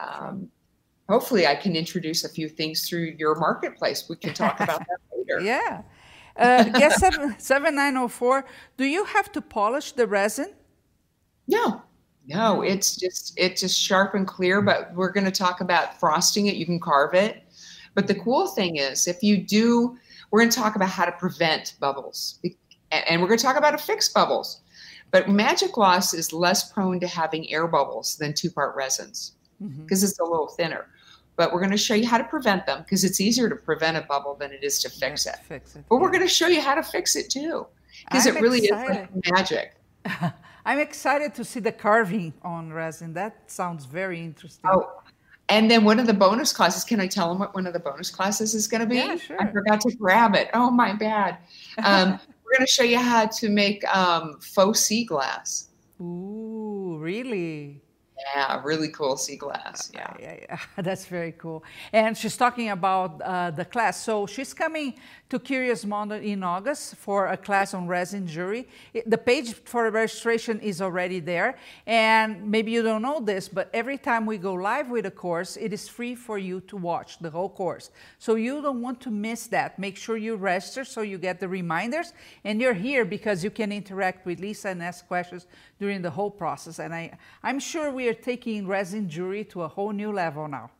[0.00, 0.48] um,
[1.08, 4.06] hopefully, I can introduce a few things through your marketplace.
[4.08, 5.40] We can talk about that later.
[5.40, 5.82] Yeah.
[6.36, 8.44] Uh, guest seven seven nine zero oh four.
[8.76, 10.54] Do you have to polish the resin?
[11.46, 11.82] No,
[12.26, 12.62] no.
[12.62, 14.60] It's just it's just sharp and clear.
[14.62, 16.56] But we're going to talk about frosting it.
[16.56, 17.42] You can carve it.
[17.94, 19.96] But the cool thing is, if you do,
[20.30, 22.40] we're going to talk about how to prevent bubbles,
[22.90, 24.62] and we're going to talk about to fix bubbles.
[25.12, 30.08] But Magic-Glos is less prone to having air bubbles than two part resins because mm-hmm.
[30.08, 30.86] it's a little thinner.
[31.36, 33.96] But we're going to show you how to prevent them because it's easier to prevent
[33.96, 35.36] a bubble than it is to fix it.
[35.48, 37.66] Fix it but we're going to show you how to fix it too
[38.04, 39.08] because it really excited.
[39.14, 39.74] is like magic.
[40.66, 43.12] I'm excited to see the carving on resin.
[43.14, 44.70] That sounds very interesting.
[44.72, 45.02] Oh,
[45.48, 47.78] and then one of the bonus classes, can I tell them what one of the
[47.78, 48.96] bonus classes is going to be?
[48.96, 49.40] Yeah, sure.
[49.40, 50.48] I forgot to grab it.
[50.54, 51.38] Oh, my bad.
[51.84, 55.68] Um, we're going to show you how to make um, faux sea glass.
[56.00, 57.82] Ooh, really?
[58.34, 59.90] Yeah, really cool sea glass.
[59.92, 60.14] Yeah.
[60.18, 61.62] yeah, yeah, That's very cool.
[61.92, 64.02] And she's talking about uh, the class.
[64.02, 64.94] So she's coming
[65.28, 68.66] to Curious Mondo in August for a class on resin jewelry.
[69.06, 71.58] The page for registration is already there.
[71.86, 75.56] And maybe you don't know this, but every time we go live with a course,
[75.56, 77.90] it is free for you to watch the whole course.
[78.18, 79.78] So you don't want to miss that.
[79.78, 82.14] Make sure you register so you get the reminders.
[82.44, 85.46] And you're here because you can interact with Lisa and ask questions
[85.78, 86.78] during the whole process.
[86.78, 90.70] And I, I'm sure we are taking resin jewelry to a whole new level now.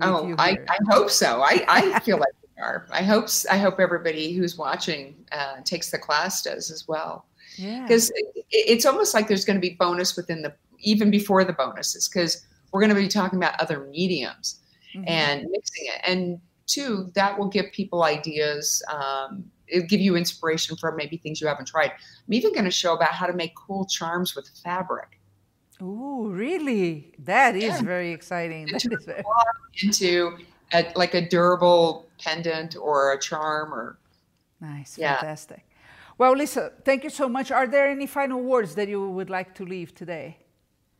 [0.00, 1.42] Oh, I, I hope so.
[1.42, 2.86] I, I feel like we are.
[2.90, 7.26] I hope I hope everybody who's watching uh, takes the class does as well.
[7.56, 7.82] Yeah.
[7.82, 11.52] Because it, it's almost like there's going to be bonus within the even before the
[11.52, 14.60] bonuses because we're going to be talking about other mediums
[14.94, 15.04] mm-hmm.
[15.06, 16.00] and mixing it.
[16.04, 18.82] And two, that will give people ideas.
[18.92, 21.90] Um, it'll give you inspiration for maybe things you haven't tried.
[21.90, 25.19] I'm even going to show about how to make cool charms with fabric.
[25.80, 27.12] Oh, really?
[27.18, 27.82] That is yeah.
[27.82, 28.66] very exciting.
[28.66, 29.22] That is very...
[29.82, 30.38] into
[30.72, 33.98] a, like a durable pendant or a charm or
[34.60, 35.16] nice, yeah.
[35.16, 35.64] fantastic.
[36.18, 37.50] Well, Lisa, thank you so much.
[37.50, 40.36] Are there any final words that you would like to leave today?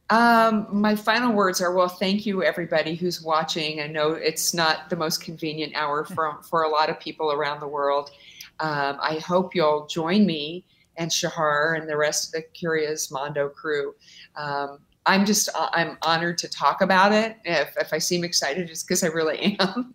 [0.09, 3.81] Um, my final words are well, thank you everybody who's watching.
[3.81, 7.61] I know it's not the most convenient hour for, for a lot of people around
[7.61, 8.11] the world.
[8.59, 10.65] Um, I hope you'll join me
[11.01, 13.95] and Shahar and the rest of the Curious Mondo crew.
[14.37, 17.39] Um, I'm just uh, I'm honored to talk about it.
[17.45, 19.95] If, if I seem excited, it's because I really am.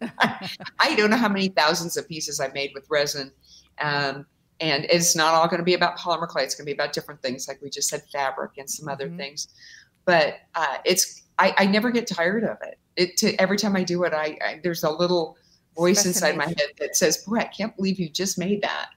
[0.80, 3.32] I don't know how many thousands of pieces I've made with resin,
[3.80, 4.26] um,
[4.60, 6.44] and it's not all going to be about polymer clay.
[6.44, 9.08] It's going to be about different things, like we just said, fabric and some other
[9.08, 9.18] mm-hmm.
[9.18, 9.48] things.
[10.06, 12.80] But uh, it's I, I, never get tired of it.
[12.96, 15.38] It to, every time I do it, I, I there's a little
[15.76, 18.90] voice inside my head that says, "Boy, I can't believe you just made that."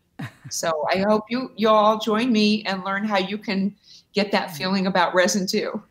[0.50, 3.74] So I hope you you all join me and learn how you can
[4.12, 4.56] get that mm-hmm.
[4.56, 5.82] feeling about resin too.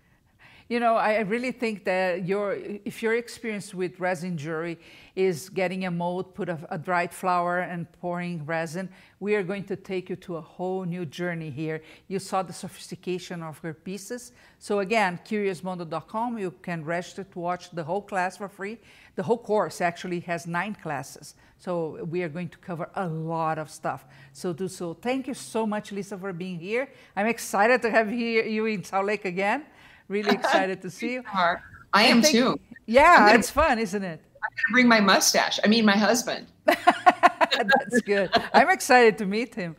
[0.70, 4.78] You know, I really think that your if your experience with resin jewelry
[5.15, 8.89] is getting a mold, put a, a, dried flower and pouring resin,
[9.22, 11.82] we are going to take you to a whole new journey here.
[12.09, 14.34] You saw the sophistication of her pieces.
[14.59, 18.78] So again, curiousmondo.com, you can register to watch the whole class for free.
[19.15, 21.34] The whole course actually has nine classes.
[21.57, 24.05] So we are going to cover a lot of stuff.
[24.34, 24.93] So do so.
[24.93, 26.89] Thank you so much, Lisa, for being here.
[27.15, 29.63] I'm excited to have you in Salt Lake again.
[30.07, 31.23] Really excited to see you.
[31.93, 32.59] I am think, too.
[32.85, 34.21] Yeah, gonna, it's fun, isn't it?
[34.23, 35.59] I'm going to bring my mustache.
[35.63, 36.47] I mean, my husband.
[36.65, 38.29] That's good.
[38.53, 39.75] I'm excited to meet him.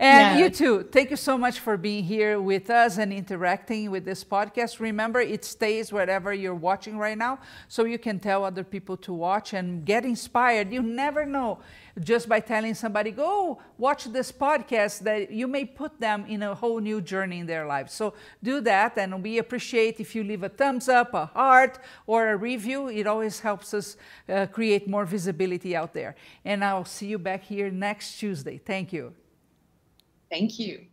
[0.00, 0.44] And yeah.
[0.44, 0.82] you too.
[0.92, 4.80] Thank you so much for being here with us and interacting with this podcast.
[4.80, 7.38] Remember, it stays wherever you're watching right now,
[7.68, 10.72] so you can tell other people to watch and get inspired.
[10.72, 11.60] You never know
[12.00, 16.54] just by telling somebody, go watch this podcast, that you may put them in a
[16.54, 17.92] whole new journey in their lives.
[17.92, 22.28] So do that, and we appreciate if you leave a thumbs up, a heart, or
[22.30, 22.88] a review.
[22.88, 23.96] It always helps us
[24.28, 26.16] uh, create more visibility out there.
[26.44, 28.58] And I'll see you back here next Tuesday.
[28.58, 29.14] Thank you.
[30.30, 30.86] Thank you.